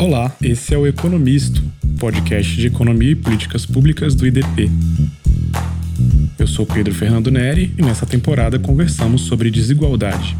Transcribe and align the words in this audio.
Olá, 0.00 0.34
esse 0.42 0.72
é 0.72 0.78
o 0.78 0.86
Economisto, 0.86 1.62
podcast 1.98 2.56
de 2.56 2.68
economia 2.68 3.10
e 3.10 3.14
políticas 3.14 3.66
públicas 3.66 4.14
do 4.14 4.26
IDP. 4.26 4.70
Eu 6.38 6.46
sou 6.46 6.64
Pedro 6.64 6.94
Fernando 6.94 7.30
Neri 7.30 7.74
e 7.76 7.82
nessa 7.82 8.06
temporada 8.06 8.58
conversamos 8.58 9.20
sobre 9.20 9.50
desigualdade. 9.50 10.34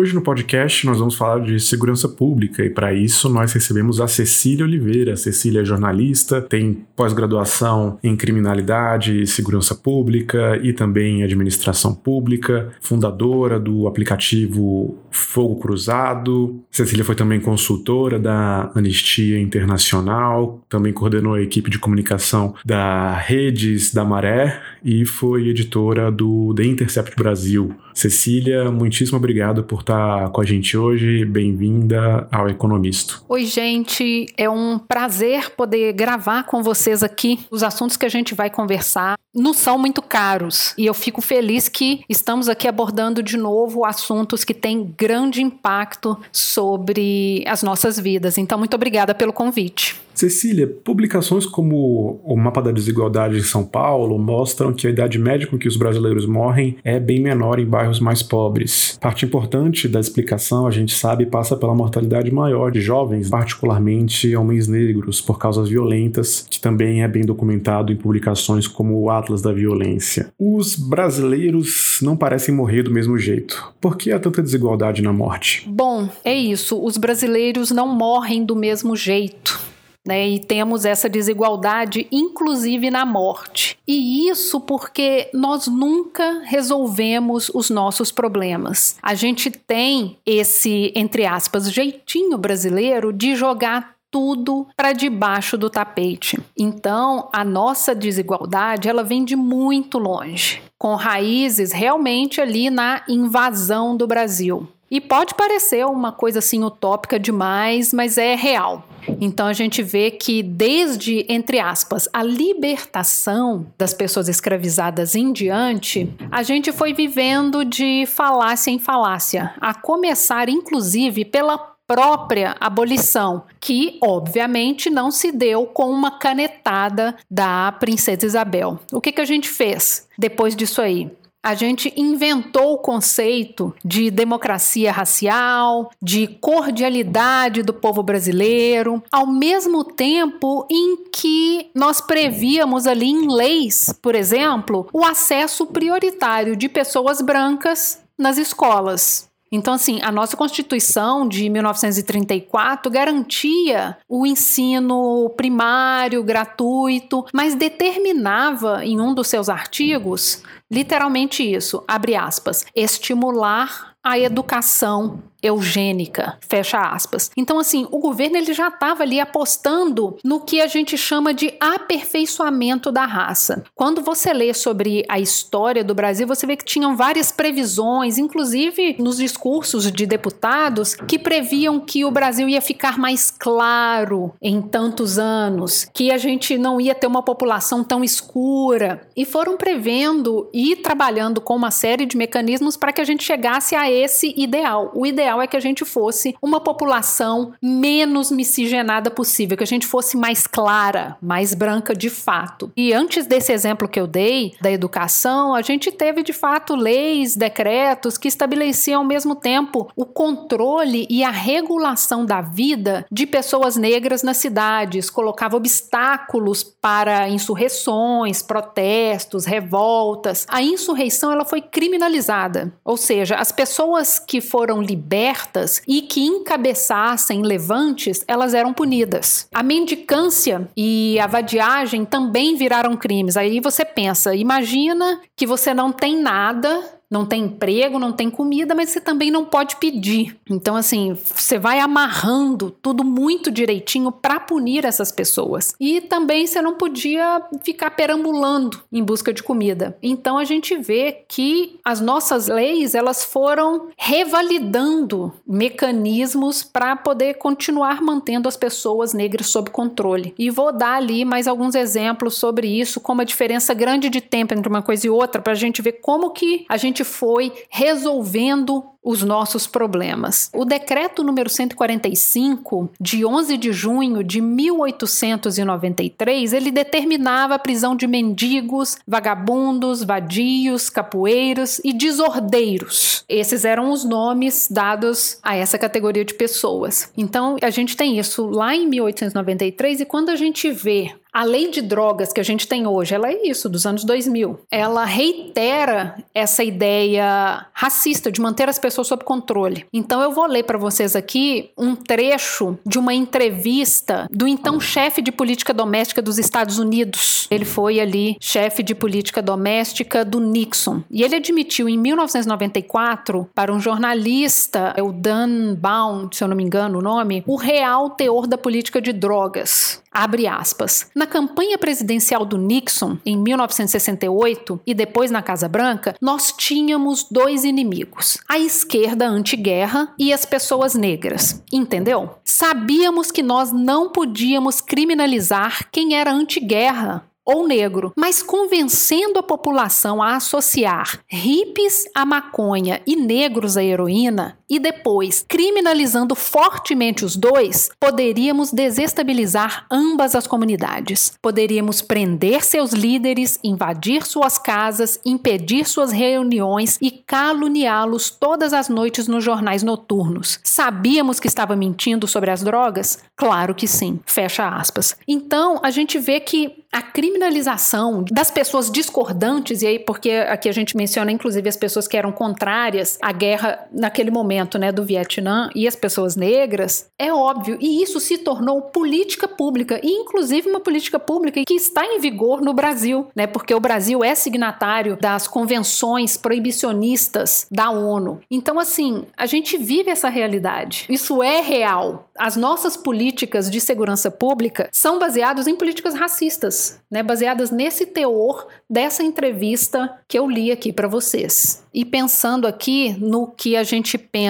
Hoje 0.00 0.14
no 0.14 0.22
podcast 0.22 0.86
nós 0.86 0.98
vamos 0.98 1.14
falar 1.14 1.40
de 1.40 1.60
segurança 1.60 2.08
pública 2.08 2.64
e 2.64 2.70
para 2.70 2.90
isso 2.90 3.28
nós 3.28 3.52
recebemos 3.52 4.00
a 4.00 4.08
Cecília 4.08 4.64
Oliveira. 4.64 5.12
A 5.12 5.16
Cecília 5.16 5.60
é 5.60 5.64
jornalista, 5.64 6.40
tem 6.40 6.86
pós-graduação 6.96 7.98
em 8.02 8.16
criminalidade 8.16 9.20
e 9.20 9.26
segurança 9.26 9.74
pública 9.74 10.58
e 10.62 10.72
também 10.72 11.20
em 11.20 11.22
administração 11.22 11.94
pública, 11.94 12.70
fundadora 12.80 13.60
do 13.60 13.86
aplicativo 13.86 14.96
Fogo 15.10 15.56
Cruzado. 15.56 16.62
Cecília 16.70 17.04
foi 17.04 17.14
também 17.14 17.38
consultora 17.38 18.18
da 18.18 18.72
Anistia 18.74 19.38
Internacional, 19.38 20.62
também 20.66 20.94
coordenou 20.94 21.34
a 21.34 21.42
equipe 21.42 21.68
de 21.68 21.78
comunicação 21.78 22.54
da 22.64 23.18
Redes 23.18 23.92
da 23.92 24.02
Maré 24.02 24.62
e 24.82 25.04
foi 25.04 25.48
editora 25.48 26.10
do 26.10 26.54
The 26.54 26.64
Intercept 26.64 27.14
Brasil. 27.16 27.74
Cecília, 27.92 28.70
muitíssimo 28.70 29.18
obrigado 29.18 29.62
por 29.62 29.82
estar 29.90 30.30
com 30.30 30.40
a 30.40 30.44
gente 30.44 30.76
hoje. 30.76 31.24
Bem-vinda 31.24 32.28
ao 32.30 32.48
Economisto. 32.48 33.24
Oi, 33.28 33.44
gente. 33.44 34.32
É 34.36 34.48
um 34.48 34.78
prazer 34.78 35.50
poder 35.50 35.92
gravar 35.92 36.44
com 36.44 36.62
vocês 36.62 37.02
aqui. 37.02 37.40
Os 37.50 37.64
assuntos 37.64 37.96
que 37.96 38.06
a 38.06 38.08
gente 38.08 38.32
vai 38.32 38.48
conversar 38.48 39.18
não 39.34 39.52
são 39.52 39.78
muito 39.78 40.00
caros 40.00 40.74
e 40.76 40.86
eu 40.86 40.94
fico 40.94 41.20
feliz 41.20 41.68
que 41.68 42.02
estamos 42.08 42.48
aqui 42.48 42.66
abordando 42.68 43.22
de 43.22 43.36
novo 43.36 43.84
assuntos 43.84 44.44
que 44.44 44.54
têm 44.54 44.94
grande 44.96 45.42
impacto 45.42 46.18
sobre 46.32 47.44
as 47.46 47.62
nossas 47.62 47.98
vidas. 47.98 48.38
Então, 48.38 48.58
muito 48.58 48.74
obrigada 48.74 49.14
pelo 49.14 49.32
convite. 49.32 49.96
Cecília, 50.20 50.66
publicações 50.66 51.46
como 51.46 52.20
o 52.22 52.36
Mapa 52.36 52.60
da 52.60 52.70
Desigualdade 52.70 53.38
em 53.38 53.42
São 53.42 53.64
Paulo 53.64 54.18
mostram 54.18 54.70
que 54.70 54.86
a 54.86 54.90
idade 54.90 55.18
média 55.18 55.46
com 55.46 55.56
que 55.56 55.66
os 55.66 55.78
brasileiros 55.78 56.26
morrem 56.26 56.76
é 56.84 57.00
bem 57.00 57.18
menor 57.22 57.58
em 57.58 57.64
bairros 57.64 58.00
mais 58.00 58.22
pobres. 58.22 58.98
Parte 59.00 59.24
importante 59.24 59.88
da 59.88 59.98
explicação, 59.98 60.66
a 60.66 60.70
gente 60.70 60.94
sabe, 60.94 61.24
passa 61.24 61.56
pela 61.56 61.74
mortalidade 61.74 62.30
maior 62.30 62.70
de 62.70 62.82
jovens, 62.82 63.30
particularmente 63.30 64.36
homens 64.36 64.68
negros, 64.68 65.22
por 65.22 65.38
causas 65.38 65.70
violentas, 65.70 66.46
que 66.50 66.60
também 66.60 67.02
é 67.02 67.08
bem 67.08 67.24
documentado 67.24 67.90
em 67.90 67.96
publicações 67.96 68.68
como 68.68 69.00
o 69.00 69.08
Atlas 69.08 69.40
da 69.40 69.54
Violência. 69.54 70.30
Os 70.38 70.76
brasileiros 70.76 71.98
não 72.02 72.14
parecem 72.14 72.54
morrer 72.54 72.82
do 72.82 72.90
mesmo 72.90 73.16
jeito. 73.16 73.72
Por 73.80 73.96
que 73.96 74.12
há 74.12 74.18
tanta 74.18 74.42
desigualdade 74.42 75.00
na 75.00 75.14
morte? 75.14 75.66
Bom, 75.66 76.10
é 76.22 76.34
isso. 76.34 76.78
Os 76.78 76.98
brasileiros 76.98 77.70
não 77.70 77.88
morrem 77.88 78.44
do 78.44 78.54
mesmo 78.54 78.94
jeito. 78.94 79.69
Né, 80.06 80.26
e 80.30 80.38
temos 80.38 80.86
essa 80.86 81.10
desigualdade, 81.10 82.08
inclusive 82.10 82.90
na 82.90 83.04
morte. 83.04 83.78
E 83.86 84.28
isso 84.30 84.58
porque 84.58 85.28
nós 85.34 85.66
nunca 85.66 86.40
resolvemos 86.44 87.50
os 87.54 87.68
nossos 87.68 88.10
problemas. 88.10 88.96
A 89.02 89.14
gente 89.14 89.50
tem 89.50 90.16
esse, 90.24 90.90
entre 90.96 91.26
aspas, 91.26 91.70
jeitinho 91.70 92.38
brasileiro 92.38 93.12
de 93.12 93.36
jogar 93.36 93.99
tudo 94.10 94.66
para 94.76 94.92
debaixo 94.92 95.56
do 95.56 95.70
tapete. 95.70 96.38
Então, 96.56 97.28
a 97.32 97.44
nossa 97.44 97.94
desigualdade, 97.94 98.88
ela 98.88 99.04
vem 99.04 99.24
de 99.24 99.36
muito 99.36 99.98
longe, 99.98 100.62
com 100.78 100.94
raízes 100.94 101.72
realmente 101.72 102.40
ali 102.40 102.70
na 102.70 103.02
invasão 103.08 103.96
do 103.96 104.06
Brasil. 104.06 104.68
E 104.90 105.00
pode 105.00 105.34
parecer 105.34 105.86
uma 105.86 106.10
coisa 106.10 106.40
assim 106.40 106.64
utópica 106.64 107.16
demais, 107.16 107.92
mas 107.92 108.18
é 108.18 108.34
real. 108.34 108.84
Então 109.20 109.46
a 109.46 109.52
gente 109.52 109.82
vê 109.82 110.10
que 110.10 110.42
desde, 110.42 111.24
entre 111.28 111.58
aspas, 111.58 112.08
a 112.12 112.22
libertação 112.22 113.66
das 113.78 113.94
pessoas 113.94 114.28
escravizadas 114.28 115.14
em 115.14 115.32
diante, 115.32 116.12
a 116.30 116.42
gente 116.42 116.72
foi 116.72 116.92
vivendo 116.92 117.64
de 117.64 118.04
falácia 118.06 118.70
em 118.70 118.78
falácia, 118.78 119.54
a 119.60 119.72
começar 119.72 120.48
inclusive 120.48 121.24
pela 121.24 121.69
própria 121.90 122.56
abolição, 122.60 123.42
que 123.60 123.98
obviamente 124.00 124.88
não 124.88 125.10
se 125.10 125.32
deu 125.32 125.66
com 125.66 125.90
uma 125.90 126.20
canetada 126.20 127.16
da 127.28 127.72
princesa 127.72 128.24
Isabel. 128.24 128.78
O 128.92 129.00
que, 129.00 129.10
que 129.10 129.20
a 129.20 129.24
gente 129.24 129.48
fez 129.48 130.06
depois 130.16 130.54
disso 130.54 130.80
aí? 130.80 131.10
A 131.42 131.52
gente 131.54 131.92
inventou 131.96 132.74
o 132.74 132.78
conceito 132.78 133.74
de 133.84 134.08
democracia 134.08 134.92
racial, 134.92 135.90
de 136.00 136.28
cordialidade 136.28 137.64
do 137.64 137.74
povo 137.74 138.04
brasileiro, 138.04 139.02
ao 139.10 139.26
mesmo 139.26 139.82
tempo 139.82 140.68
em 140.70 141.08
que 141.10 141.70
nós 141.74 142.00
prevíamos 142.00 142.86
ali 142.86 143.06
em 143.06 143.34
leis, 143.34 143.92
por 144.00 144.14
exemplo, 144.14 144.86
o 144.92 145.04
acesso 145.04 145.66
prioritário 145.66 146.54
de 146.54 146.68
pessoas 146.68 147.20
brancas 147.20 148.00
nas 148.16 148.38
escolas. 148.38 149.29
Então, 149.52 149.74
assim, 149.74 150.00
a 150.02 150.12
nossa 150.12 150.36
Constituição 150.36 151.26
de 151.26 151.48
1934 151.48 152.90
garantia 152.90 153.98
o 154.08 154.26
ensino 154.26 155.28
primário, 155.36 156.22
gratuito, 156.22 157.24
mas 157.32 157.54
determinava 157.54 158.84
em 158.84 159.00
um 159.00 159.12
dos 159.12 159.28
seus 159.28 159.48
artigos 159.48 160.42
literalmente 160.70 161.42
isso, 161.42 161.82
abre 161.88 162.14
aspas, 162.14 162.64
estimular 162.76 163.94
a 164.02 164.18
educação 164.18 165.22
eugênica, 165.42 166.38
fecha 166.48 166.80
aspas. 166.80 167.30
Então 167.36 167.58
assim, 167.58 167.86
o 167.90 167.98
governo 167.98 168.36
ele 168.36 168.52
já 168.52 168.68
estava 168.68 169.02
ali 169.02 169.20
apostando 169.20 170.16
no 170.24 170.40
que 170.40 170.60
a 170.60 170.66
gente 170.66 170.96
chama 170.96 171.32
de 171.32 171.54
aperfeiçoamento 171.60 172.90
da 172.90 173.04
raça. 173.04 173.64
Quando 173.74 174.02
você 174.02 174.32
lê 174.32 174.52
sobre 174.54 175.04
a 175.08 175.18
história 175.18 175.84
do 175.84 175.94
Brasil, 175.94 176.26
você 176.26 176.46
vê 176.46 176.56
que 176.56 176.64
tinham 176.64 176.96
várias 176.96 177.32
previsões, 177.32 178.18
inclusive 178.18 178.96
nos 178.98 179.16
discursos 179.16 179.90
de 179.90 180.06
deputados, 180.06 180.94
que 180.94 181.18
previam 181.18 181.80
que 181.80 182.04
o 182.04 182.10
Brasil 182.10 182.48
ia 182.48 182.60
ficar 182.60 182.98
mais 182.98 183.30
claro 183.30 184.32
em 184.42 184.60
tantos 184.60 185.18
anos, 185.18 185.86
que 185.92 186.10
a 186.10 186.18
gente 186.18 186.58
não 186.58 186.80
ia 186.80 186.94
ter 186.94 187.06
uma 187.06 187.22
população 187.22 187.84
tão 187.84 188.02
escura 188.02 189.08
e 189.16 189.24
foram 189.24 189.56
prevendo 189.56 190.48
e 190.52 190.76
trabalhando 190.76 191.40
com 191.40 191.54
uma 191.54 191.70
série 191.70 192.06
de 192.06 192.16
mecanismos 192.16 192.76
para 192.76 192.92
que 192.92 193.00
a 193.00 193.04
gente 193.04 193.24
chegasse 193.24 193.74
a 193.74 193.90
esse 193.90 194.34
ideal. 194.36 194.90
O 194.94 195.06
ideal 195.06 195.29
ideal 195.30 195.42
é 195.42 195.46
que 195.46 195.56
a 195.56 195.60
gente 195.60 195.84
fosse 195.84 196.36
uma 196.42 196.60
população 196.60 197.52
menos 197.62 198.30
miscigenada 198.30 199.10
possível, 199.10 199.56
que 199.56 199.62
a 199.62 199.66
gente 199.66 199.86
fosse 199.86 200.16
mais 200.16 200.46
clara, 200.46 201.16
mais 201.22 201.54
branca 201.54 201.94
de 201.94 202.10
fato. 202.10 202.72
E 202.76 202.92
antes 202.92 203.26
desse 203.26 203.52
exemplo 203.52 203.88
que 203.88 204.00
eu 204.00 204.06
dei 204.06 204.54
da 204.60 204.70
educação, 204.70 205.54
a 205.54 205.62
gente 205.62 205.92
teve 205.92 206.22
de 206.22 206.32
fato 206.32 206.74
leis, 206.74 207.36
decretos 207.36 208.18
que 208.18 208.28
estabeleciam 208.28 209.02
ao 209.02 209.06
mesmo 209.06 209.34
tempo 209.34 209.90
o 209.94 210.04
controle 210.04 211.06
e 211.08 211.22
a 211.22 211.30
regulação 211.30 212.26
da 212.26 212.40
vida 212.40 213.06
de 213.10 213.26
pessoas 213.26 213.76
negras 213.76 214.22
nas 214.22 214.38
cidades, 214.38 215.10
colocava 215.10 215.56
obstáculos 215.56 216.62
para 216.62 217.28
insurreições, 217.28 218.42
protestos, 218.42 219.44
revoltas. 219.44 220.46
A 220.48 220.62
insurreição 220.62 221.30
ela 221.30 221.44
foi 221.44 221.60
criminalizada, 221.60 222.72
ou 222.84 222.96
seja, 222.96 223.36
as 223.36 223.52
pessoas 223.52 224.18
que 224.18 224.40
foram 224.40 224.82
libertas 224.82 225.19
abertas 225.20 225.82
e 225.86 226.02
que 226.02 226.20
encabeçassem 226.20 227.42
levantes, 227.42 228.24
elas 228.26 228.54
eram 228.54 228.72
punidas. 228.72 229.46
A 229.52 229.62
mendicância 229.62 230.68
e 230.76 231.18
a 231.20 231.26
vadiagem 231.26 232.04
também 232.04 232.56
viraram 232.56 232.96
crimes. 232.96 233.36
Aí 233.36 233.60
você 233.60 233.84
pensa, 233.84 234.34
imagina 234.34 235.20
que 235.36 235.46
você 235.46 235.74
não 235.74 235.92
tem 235.92 236.20
nada 236.20 236.99
não 237.10 237.26
tem 237.26 237.44
emprego, 237.44 237.98
não 237.98 238.12
tem 238.12 238.30
comida, 238.30 238.74
mas 238.74 238.90
você 238.90 239.00
também 239.00 239.30
não 239.30 239.44
pode 239.44 239.76
pedir. 239.76 240.36
Então, 240.48 240.76
assim, 240.76 241.18
você 241.34 241.58
vai 241.58 241.80
amarrando 241.80 242.70
tudo 242.70 243.02
muito 243.02 243.50
direitinho 243.50 244.12
para 244.12 244.38
punir 244.38 244.84
essas 244.84 245.10
pessoas. 245.10 245.74
E 245.80 246.00
também 246.00 246.46
você 246.46 246.62
não 246.62 246.74
podia 246.74 247.42
ficar 247.62 247.90
perambulando 247.90 248.80
em 248.92 249.02
busca 249.02 249.32
de 249.32 249.42
comida. 249.42 249.98
Então, 250.00 250.38
a 250.38 250.44
gente 250.44 250.76
vê 250.76 251.24
que 251.26 251.80
as 251.84 252.00
nossas 252.00 252.46
leis 252.46 252.94
elas 252.94 253.24
foram 253.24 253.88
revalidando 253.98 255.32
mecanismos 255.46 256.62
para 256.62 256.94
poder 256.94 257.34
continuar 257.34 258.00
mantendo 258.00 258.48
as 258.48 258.56
pessoas 258.56 259.12
negras 259.12 259.48
sob 259.48 259.70
controle. 259.70 260.32
E 260.38 260.48
vou 260.48 260.72
dar 260.72 260.94
ali 260.94 261.24
mais 261.24 261.48
alguns 261.48 261.74
exemplos 261.74 262.36
sobre 262.36 262.68
isso, 262.68 263.00
como 263.00 263.20
a 263.20 263.24
diferença 263.24 263.74
grande 263.74 264.08
de 264.08 264.20
tempo 264.20 264.54
entre 264.54 264.68
uma 264.68 264.82
coisa 264.82 265.06
e 265.06 265.10
outra, 265.10 265.42
para 265.42 265.52
a 265.52 265.56
gente 265.56 265.82
ver 265.82 265.92
como 266.00 266.30
que 266.30 266.64
a 266.68 266.76
gente 266.76 266.99
gente 267.00 267.04
foi 267.04 267.52
resolvendo 267.68 268.84
os 269.02 269.22
nossos 269.22 269.66
problemas. 269.66 270.50
O 270.54 270.66
decreto 270.66 271.24
número 271.24 271.48
145, 271.48 272.90
de 273.00 273.24
11 273.24 273.56
de 273.56 273.72
junho 273.72 274.22
de 274.22 274.42
1893, 274.42 276.52
ele 276.52 276.70
determinava 276.70 277.54
a 277.54 277.58
prisão 277.58 277.96
de 277.96 278.06
mendigos, 278.06 278.98
vagabundos, 279.08 280.04
vadios, 280.04 280.90
capoeiros 280.90 281.80
e 281.82 281.94
desordeiros. 281.94 283.24
Esses 283.26 283.64
eram 283.64 283.90
os 283.90 284.04
nomes 284.04 284.68
dados 284.70 285.38
a 285.42 285.56
essa 285.56 285.78
categoria 285.78 286.26
de 286.26 286.34
pessoas. 286.34 287.10
Então, 287.16 287.56
a 287.62 287.70
gente 287.70 287.96
tem 287.96 288.18
isso 288.18 288.50
lá 288.50 288.74
em 288.74 288.86
1893 288.86 290.02
e 290.02 290.04
quando 290.04 290.28
a 290.28 290.36
gente 290.36 290.70
vê 290.70 291.14
a 291.32 291.44
lei 291.44 291.70
de 291.70 291.80
drogas 291.80 292.32
que 292.32 292.40
a 292.40 292.44
gente 292.44 292.66
tem 292.66 292.86
hoje, 292.86 293.14
ela 293.14 293.28
é 293.28 293.46
isso, 293.46 293.68
dos 293.68 293.86
anos 293.86 294.04
2000. 294.04 294.60
Ela 294.70 295.04
reitera 295.04 296.16
essa 296.34 296.62
ideia 296.62 297.66
racista 297.72 298.30
de 298.30 298.40
manter 298.40 298.68
as 298.68 298.78
pessoas 298.78 299.06
sob 299.06 299.24
controle. 299.24 299.86
Então 299.92 300.20
eu 300.20 300.32
vou 300.32 300.46
ler 300.46 300.64
para 300.64 300.78
vocês 300.78 301.14
aqui 301.14 301.70
um 301.76 301.94
trecho 301.94 302.78
de 302.84 302.98
uma 302.98 303.14
entrevista 303.14 304.26
do 304.30 304.46
então 304.46 304.80
chefe 304.80 305.22
de 305.22 305.32
política 305.32 305.72
doméstica 305.72 306.22
dos 306.22 306.38
Estados 306.38 306.78
Unidos. 306.78 307.46
Ele 307.50 307.64
foi 307.64 308.00
ali 308.00 308.36
chefe 308.40 308.82
de 308.82 308.94
política 308.94 309.42
doméstica 309.42 310.24
do 310.24 310.40
Nixon. 310.40 311.02
E 311.10 311.22
ele 311.22 311.36
admitiu 311.36 311.88
em 311.88 311.98
1994 311.98 313.48
para 313.54 313.72
um 313.72 313.80
jornalista, 313.80 314.94
é 314.96 315.02
o 315.02 315.12
Dan 315.12 315.74
Baum, 315.74 316.28
se 316.32 316.42
eu 316.42 316.48
não 316.48 316.56
me 316.56 316.64
engano 316.64 316.98
o 316.98 317.02
nome, 317.02 317.42
o 317.46 317.56
real 317.56 318.10
teor 318.10 318.46
da 318.46 318.58
política 318.58 319.00
de 319.00 319.12
drogas. 319.12 320.02
Abre 320.12 320.46
aspas. 320.48 321.08
Na 321.14 321.26
campanha 321.26 321.78
presidencial 321.78 322.44
do 322.44 322.58
Nixon, 322.58 323.16
em 323.24 323.36
1968, 323.36 324.80
e 324.84 324.92
depois 324.92 325.30
na 325.30 325.40
Casa 325.40 325.68
Branca, 325.68 326.16
nós 326.20 326.52
tínhamos 326.52 327.26
dois 327.30 327.64
inimigos: 327.64 328.38
a 328.48 328.58
esquerda 328.58 329.28
anti-guerra 329.28 330.12
e 330.18 330.32
as 330.32 330.44
pessoas 330.44 330.94
negras. 330.94 331.62
Entendeu? 331.72 332.30
Sabíamos 332.44 333.30
que 333.30 333.42
nós 333.42 333.70
não 333.70 334.10
podíamos 334.10 334.80
criminalizar 334.80 335.88
quem 335.92 336.16
era 336.16 336.32
anti-guerra 336.32 337.24
ou 337.44 337.66
negro, 337.66 338.12
mas 338.16 338.42
convencendo 338.42 339.38
a 339.38 339.42
população 339.42 340.22
a 340.22 340.36
associar 340.36 341.20
hippies 341.28 342.04
à 342.14 342.24
maconha 342.24 343.00
e 343.06 343.16
negros 343.16 343.76
à 343.76 343.82
heroína, 343.82 344.56
e 344.70 344.78
depois 344.78 345.44
criminalizando 345.46 346.36
fortemente 346.36 347.24
os 347.24 347.34
dois, 347.34 347.90
poderíamos 347.98 348.72
desestabilizar 348.72 349.84
ambas 349.90 350.36
as 350.36 350.46
comunidades. 350.46 351.32
Poderíamos 351.42 352.00
prender 352.00 352.62
seus 352.62 352.92
líderes, 352.92 353.58
invadir 353.64 354.24
suas 354.24 354.56
casas, 354.56 355.20
impedir 355.24 355.86
suas 355.86 356.12
reuniões 356.12 356.96
e 357.02 357.10
caluniá-los 357.10 358.30
todas 358.30 358.72
as 358.72 358.88
noites 358.88 359.26
nos 359.26 359.42
jornais 359.42 359.82
noturnos. 359.82 360.60
Sabíamos 360.62 361.40
que 361.40 361.48
estava 361.48 361.74
mentindo 361.74 362.28
sobre 362.28 362.50
as 362.50 362.62
drogas? 362.62 363.18
Claro 363.34 363.74
que 363.74 363.88
sim. 363.88 364.20
Fecha 364.24 364.68
aspas. 364.68 365.16
Então, 365.26 365.80
a 365.82 365.90
gente 365.90 366.18
vê 366.18 366.38
que 366.38 366.80
a 366.92 367.00
criminalização 367.00 368.24
das 368.32 368.50
pessoas 368.50 368.90
discordantes, 368.90 369.82
e 369.82 369.86
aí 369.86 369.98
porque 369.98 370.30
aqui 370.32 370.68
a 370.68 370.72
gente 370.72 370.96
menciona 370.96 371.30
inclusive 371.30 371.68
as 371.68 371.76
pessoas 371.76 372.08
que 372.08 372.16
eram 372.16 372.32
contrárias 372.32 373.16
à 373.22 373.30
guerra 373.30 373.86
naquele 373.92 374.30
momento, 374.30 374.59
né, 374.78 374.92
do 374.92 375.04
Vietnã 375.04 375.70
e 375.74 375.86
as 375.86 375.96
pessoas 375.96 376.36
negras, 376.36 377.10
é 377.18 377.32
óbvio, 377.32 377.78
e 377.80 378.02
isso 378.02 378.20
se 378.20 378.38
tornou 378.38 378.82
política 378.82 379.46
pública, 379.46 380.00
e 380.02 380.10
inclusive 380.10 380.68
uma 380.68 380.80
política 380.80 381.18
pública 381.18 381.62
que 381.66 381.74
está 381.74 382.04
em 382.04 382.20
vigor 382.20 382.60
no 382.60 382.72
Brasil, 382.72 383.28
né, 383.34 383.46
porque 383.46 383.74
o 383.74 383.80
Brasil 383.80 384.24
é 384.24 384.34
signatário 384.34 385.16
das 385.20 385.46
convenções 385.46 386.36
proibicionistas 386.36 387.66
da 387.70 387.90
ONU. 387.90 388.40
Então 388.50 388.78
assim, 388.78 389.24
a 389.36 389.46
gente 389.46 389.76
vive 389.76 390.10
essa 390.10 390.28
realidade. 390.28 391.06
Isso 391.08 391.42
é 391.42 391.60
real. 391.60 392.28
As 392.38 392.56
nossas 392.56 392.96
políticas 392.96 393.70
de 393.70 393.80
segurança 393.80 394.30
pública 394.30 394.88
são 394.92 395.18
baseadas 395.18 395.66
em 395.66 395.76
políticas 395.76 396.14
racistas 396.14 397.00
né, 397.10 397.22
baseadas 397.22 397.70
nesse 397.70 398.06
teor 398.06 398.66
dessa 398.88 399.22
entrevista 399.22 400.18
que 400.28 400.38
eu 400.38 400.48
li 400.48 400.70
aqui 400.70 400.92
para 400.92 401.08
vocês. 401.08 401.84
E 401.92 402.04
pensando 402.04 402.68
aqui 402.68 403.16
no 403.18 403.48
que 403.48 403.76
a 403.76 403.82
gente 403.82 404.16
pensa 404.16 404.49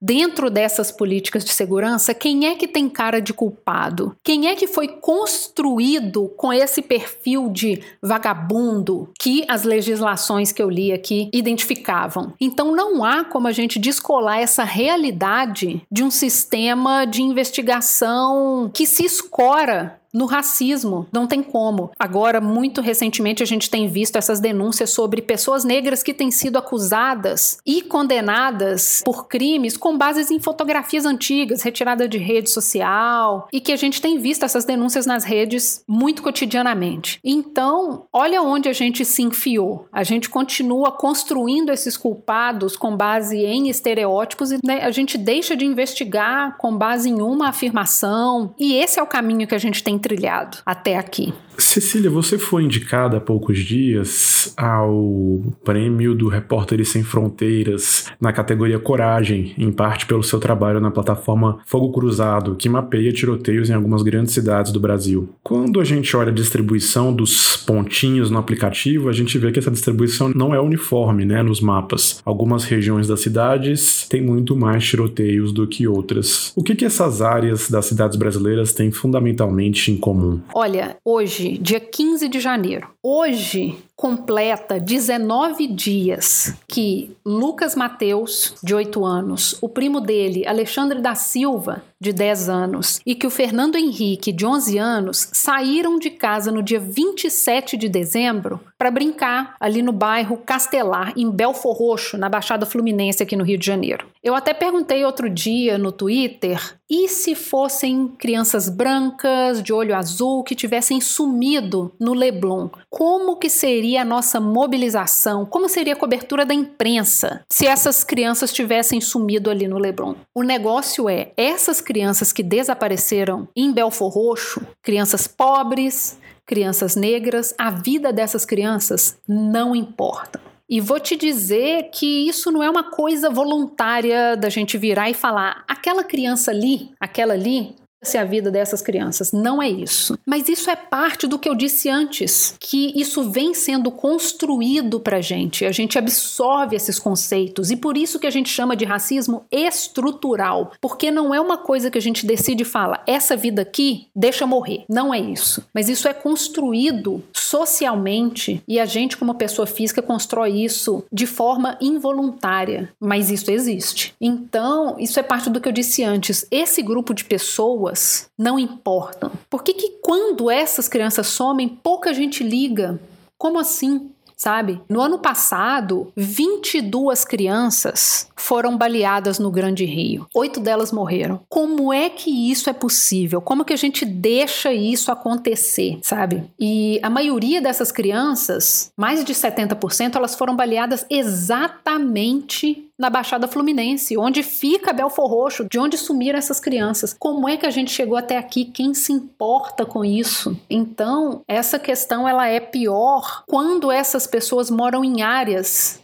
dentro 0.00 0.50
dessas 0.50 0.90
políticas 0.90 1.44
de 1.44 1.52
segurança, 1.52 2.14
quem 2.14 2.46
é 2.46 2.54
que 2.54 2.66
tem 2.66 2.88
cara 2.88 3.20
de 3.20 3.34
culpado? 3.34 4.16
Quem 4.24 4.48
é 4.48 4.54
que 4.54 4.66
foi 4.66 4.88
construído 4.88 6.32
com 6.36 6.52
esse 6.52 6.80
perfil 6.80 7.50
de 7.50 7.82
vagabundo 8.00 9.10
que 9.18 9.44
as 9.46 9.64
legislações 9.64 10.52
que 10.52 10.62
eu 10.62 10.70
li 10.70 10.92
aqui 10.92 11.28
identificavam? 11.32 12.32
Então 12.40 12.74
não 12.74 13.04
há 13.04 13.24
como 13.24 13.46
a 13.46 13.52
gente 13.52 13.78
descolar 13.78 14.38
essa 14.38 14.64
realidade 14.64 15.82
de 15.90 16.02
um 16.02 16.10
sistema 16.10 17.04
de 17.04 17.22
investigação 17.22 18.70
que 18.72 18.86
se 18.86 19.04
escora 19.04 19.99
no 20.12 20.26
racismo. 20.26 21.06
Não 21.12 21.26
tem 21.26 21.42
como. 21.42 21.90
Agora, 21.98 22.40
muito 22.40 22.80
recentemente, 22.80 23.42
a 23.42 23.46
gente 23.46 23.70
tem 23.70 23.88
visto 23.88 24.16
essas 24.16 24.40
denúncias 24.40 24.90
sobre 24.90 25.22
pessoas 25.22 25.64
negras 25.64 26.02
que 26.02 26.14
têm 26.14 26.30
sido 26.30 26.58
acusadas 26.58 27.58
e 27.64 27.82
condenadas 27.82 29.02
por 29.04 29.28
crimes 29.28 29.76
com 29.76 29.96
bases 29.96 30.30
em 30.30 30.40
fotografias 30.40 31.04
antigas, 31.06 31.62
retirada 31.62 32.08
de 32.08 32.18
rede 32.18 32.50
social, 32.50 33.48
e 33.52 33.60
que 33.60 33.72
a 33.72 33.76
gente 33.76 34.00
tem 34.00 34.18
visto 34.18 34.44
essas 34.44 34.64
denúncias 34.64 35.06
nas 35.06 35.24
redes 35.24 35.84
muito 35.86 36.22
cotidianamente. 36.22 37.20
Então, 37.24 38.06
olha 38.12 38.42
onde 38.42 38.68
a 38.68 38.72
gente 38.72 39.04
se 39.04 39.22
enfiou. 39.22 39.86
A 39.92 40.02
gente 40.02 40.28
continua 40.28 40.92
construindo 40.92 41.70
esses 41.70 41.96
culpados 41.96 42.76
com 42.76 42.96
base 42.96 43.38
em 43.38 43.68
estereótipos 43.68 44.52
e 44.52 44.58
né, 44.64 44.82
a 44.82 44.90
gente 44.90 45.16
deixa 45.16 45.56
de 45.56 45.64
investigar 45.64 46.56
com 46.58 46.76
base 46.76 47.08
em 47.08 47.20
uma 47.20 47.48
afirmação. 47.48 48.54
E 48.58 48.74
esse 48.74 48.98
é 48.98 49.02
o 49.02 49.06
caminho 49.06 49.46
que 49.46 49.54
a 49.54 49.58
gente 49.58 49.82
tem 49.82 49.98
trilhado 50.00 50.58
até 50.64 50.96
aqui. 50.96 51.32
Cecília, 51.64 52.10
você 52.10 52.38
foi 52.38 52.64
indicada 52.64 53.16
há 53.16 53.20
poucos 53.20 53.58
dias 53.58 54.52
ao 54.56 55.42
prêmio 55.64 56.14
do 56.14 56.28
Repórteres 56.28 56.88
Sem 56.88 57.02
Fronteiras 57.02 58.06
na 58.20 58.32
categoria 58.32 58.78
Coragem, 58.78 59.54
em 59.58 59.70
parte 59.70 60.06
pelo 60.06 60.22
seu 60.22 60.38
trabalho 60.38 60.80
na 60.80 60.90
plataforma 60.90 61.58
Fogo 61.66 61.92
Cruzado, 61.92 62.56
que 62.56 62.68
mapeia 62.68 63.12
tiroteios 63.12 63.70
em 63.70 63.74
algumas 63.74 64.02
grandes 64.02 64.32
cidades 64.32 64.72
do 64.72 64.80
Brasil. 64.80 65.28
Quando 65.42 65.80
a 65.80 65.84
gente 65.84 66.16
olha 66.16 66.30
a 66.30 66.34
distribuição 66.34 67.12
dos 67.12 67.56
pontinhos 67.56 68.30
no 68.30 68.38
aplicativo, 68.38 69.08
a 69.08 69.12
gente 69.12 69.38
vê 69.38 69.52
que 69.52 69.58
essa 69.58 69.70
distribuição 69.70 70.30
não 70.34 70.54
é 70.54 70.60
uniforme 70.60 71.24
né, 71.24 71.42
nos 71.42 71.60
mapas. 71.60 72.20
Algumas 72.24 72.64
regiões 72.64 73.08
das 73.08 73.20
cidades 73.20 74.06
têm 74.08 74.22
muito 74.22 74.56
mais 74.56 74.84
tiroteios 74.84 75.52
do 75.52 75.66
que 75.66 75.86
outras. 75.86 76.52
O 76.56 76.62
que, 76.62 76.74
que 76.74 76.84
essas 76.84 77.22
áreas 77.22 77.70
das 77.70 77.86
cidades 77.86 78.16
brasileiras 78.16 78.72
têm 78.72 78.90
fundamentalmente 78.90 79.90
em 79.90 79.96
comum? 79.96 80.40
Olha, 80.54 80.96
hoje 81.04 81.49
dia 81.58 81.80
15 81.80 82.28
de 82.28 82.40
janeiro. 82.40 82.88
Hoje 83.02 83.76
completa 84.00 84.80
19 84.80 85.66
dias 85.66 86.54
que 86.66 87.14
Lucas 87.22 87.76
Mateus, 87.76 88.54
de 88.62 88.74
8 88.74 89.04
anos, 89.04 89.58
o 89.60 89.68
primo 89.68 90.00
dele, 90.00 90.46
Alexandre 90.46 91.02
da 91.02 91.14
Silva, 91.14 91.82
de 92.00 92.10
10 92.14 92.48
anos, 92.48 93.00
e 93.04 93.14
que 93.14 93.26
o 93.26 93.30
Fernando 93.30 93.76
Henrique, 93.76 94.32
de 94.32 94.46
11 94.46 94.78
anos, 94.78 95.28
saíram 95.34 95.98
de 95.98 96.08
casa 96.08 96.50
no 96.50 96.62
dia 96.62 96.80
27 96.80 97.76
de 97.76 97.90
dezembro 97.90 98.58
para 98.78 98.90
brincar 98.90 99.54
ali 99.60 99.82
no 99.82 99.92
bairro 99.92 100.38
Castelar, 100.38 101.12
em 101.14 101.30
Belfor 101.30 101.76
Roxo, 101.76 102.16
na 102.16 102.30
Baixada 102.30 102.64
Fluminense, 102.64 103.22
aqui 103.22 103.36
no 103.36 103.44
Rio 103.44 103.58
de 103.58 103.66
Janeiro. 103.66 104.06
Eu 104.24 104.34
até 104.34 104.54
perguntei 104.54 105.04
outro 105.04 105.28
dia 105.28 105.76
no 105.76 105.92
Twitter: 105.92 106.58
e 106.88 107.06
se 107.06 107.34
fossem 107.34 108.08
crianças 108.18 108.70
brancas, 108.70 109.62
de 109.62 109.72
olho 109.72 109.94
azul, 109.94 110.42
que 110.42 110.54
tivessem 110.54 111.00
sumido 111.02 111.92
no 112.00 112.14
Leblon? 112.14 112.70
Como 112.88 113.36
que 113.36 113.50
seria 113.50 113.89
a 113.96 114.04
nossa 114.04 114.40
mobilização? 114.40 115.46
Como 115.46 115.68
seria 115.68 115.94
a 115.94 115.96
cobertura 115.96 116.44
da 116.44 116.54
imprensa 116.54 117.44
se 117.48 117.66
essas 117.66 118.04
crianças 118.04 118.52
tivessem 118.52 119.00
sumido 119.00 119.50
ali 119.50 119.66
no 119.66 119.78
Leblon? 119.78 120.14
O 120.34 120.42
negócio 120.42 121.08
é, 121.08 121.32
essas 121.36 121.80
crianças 121.80 122.32
que 122.32 122.42
desapareceram 122.42 123.48
em 123.56 123.72
Belfor 123.72 124.10
Roxo, 124.10 124.60
crianças 124.82 125.26
pobres, 125.26 126.18
crianças 126.46 126.96
negras, 126.96 127.54
a 127.56 127.70
vida 127.70 128.12
dessas 128.12 128.44
crianças 128.44 129.16
não 129.28 129.74
importa. 129.74 130.40
E 130.70 130.80
vou 130.80 131.00
te 131.00 131.16
dizer 131.16 131.90
que 131.92 132.28
isso 132.28 132.52
não 132.52 132.62
é 132.62 132.70
uma 132.70 132.92
coisa 132.92 133.28
voluntária 133.28 134.36
da 134.36 134.48
gente 134.48 134.78
virar 134.78 135.10
e 135.10 135.14
falar: 135.14 135.64
aquela 135.66 136.04
criança 136.04 136.52
ali, 136.52 136.90
aquela 137.00 137.34
ali, 137.34 137.74
se 138.02 138.16
a 138.16 138.24
vida 138.24 138.50
dessas 138.50 138.80
crianças. 138.80 139.32
Não 139.32 139.62
é 139.62 139.68
isso. 139.68 140.18
Mas 140.24 140.48
isso 140.48 140.70
é 140.70 140.76
parte 140.76 141.26
do 141.26 141.38
que 141.38 141.48
eu 141.48 141.54
disse 141.54 141.88
antes, 141.88 142.54
que 142.58 142.92
isso 142.98 143.30
vem 143.30 143.54
sendo 143.54 143.90
construído 143.90 145.00
pra 145.00 145.20
gente. 145.20 145.64
A 145.64 145.72
gente 145.72 145.98
absorve 145.98 146.76
esses 146.76 146.98
conceitos 146.98 147.70
e 147.70 147.76
por 147.76 147.96
isso 147.96 148.18
que 148.18 148.26
a 148.26 148.30
gente 148.30 148.48
chama 148.48 148.76
de 148.76 148.84
racismo 148.84 149.44
estrutural, 149.50 150.72
porque 150.80 151.10
não 151.10 151.34
é 151.34 151.40
uma 151.40 151.58
coisa 151.58 151.90
que 151.90 151.98
a 151.98 152.02
gente 152.02 152.26
decide 152.26 152.62
e 152.62 152.66
fala, 152.66 153.02
essa 153.06 153.36
vida 153.36 153.62
aqui 153.62 154.08
deixa 154.14 154.46
morrer. 154.46 154.84
Não 154.88 155.12
é 155.12 155.18
isso. 155.18 155.64
Mas 155.74 155.88
isso 155.88 156.08
é 156.08 156.14
construído 156.14 157.22
socialmente 157.32 158.62
e 158.66 158.78
a 158.78 158.86
gente 158.86 159.16
como 159.16 159.34
pessoa 159.34 159.66
física 159.66 160.02
constrói 160.02 160.50
isso 160.62 161.04
de 161.12 161.26
forma 161.26 161.76
involuntária, 161.80 162.92
mas 162.98 163.30
isso 163.30 163.50
existe. 163.50 164.14
Então, 164.20 164.96
isso 164.98 165.18
é 165.18 165.22
parte 165.22 165.50
do 165.50 165.60
que 165.60 165.68
eu 165.68 165.72
disse 165.72 166.02
antes. 166.02 166.46
Esse 166.50 166.82
grupo 166.82 167.14
de 167.14 167.24
pessoas 167.24 167.89
não 168.38 168.58
importam. 168.58 169.30
Por 169.48 169.62
que, 169.62 169.74
que 169.74 169.98
quando 170.02 170.50
essas 170.50 170.88
crianças 170.88 171.26
somem, 171.26 171.68
pouca 171.68 172.12
gente 172.14 172.42
liga? 172.42 173.00
Como 173.38 173.58
assim? 173.58 174.10
sabe? 174.40 174.80
No 174.88 175.02
ano 175.02 175.18
passado, 175.18 176.10
22 176.16 177.26
crianças 177.26 178.26
foram 178.34 178.74
baleadas 178.74 179.38
no 179.38 179.50
Grande 179.50 179.84
Rio. 179.84 180.26
Oito 180.34 180.60
delas 180.60 180.90
morreram. 180.90 181.40
Como 181.46 181.92
é 181.92 182.08
que 182.08 182.50
isso 182.50 182.70
é 182.70 182.72
possível? 182.72 183.42
Como 183.42 183.66
que 183.66 183.74
a 183.74 183.76
gente 183.76 184.02
deixa 184.06 184.72
isso 184.72 185.12
acontecer, 185.12 185.98
sabe? 186.00 186.44
E 186.58 186.98
a 187.02 187.10
maioria 187.10 187.60
dessas 187.60 187.92
crianças, 187.92 188.90
mais 188.96 189.22
de 189.22 189.34
70%, 189.34 190.16
elas 190.16 190.34
foram 190.34 190.56
baleadas 190.56 191.04
exatamente 191.10 192.89
na 193.00 193.08
Baixada 193.08 193.48
Fluminense, 193.48 194.18
onde 194.18 194.42
fica 194.42 194.92
Belfor 194.92 195.26
Roxo, 195.26 195.66
de 195.68 195.78
onde 195.78 195.96
sumiram 195.96 196.38
essas 196.38 196.60
crianças. 196.60 197.16
Como 197.18 197.48
é 197.48 197.56
que 197.56 197.64
a 197.64 197.70
gente 197.70 197.90
chegou 197.90 198.16
até 198.16 198.36
aqui? 198.36 198.66
Quem 198.66 198.92
se 198.92 199.10
importa 199.10 199.86
com 199.86 200.04
isso? 200.04 200.54
Então, 200.68 201.40
essa 201.48 201.78
questão 201.78 202.28
ela 202.28 202.46
é 202.46 202.60
pior 202.60 203.42
quando 203.46 203.90
essas 203.90 204.26
pessoas 204.26 204.70
moram 204.70 205.02
em 205.02 205.22
áreas 205.22 205.98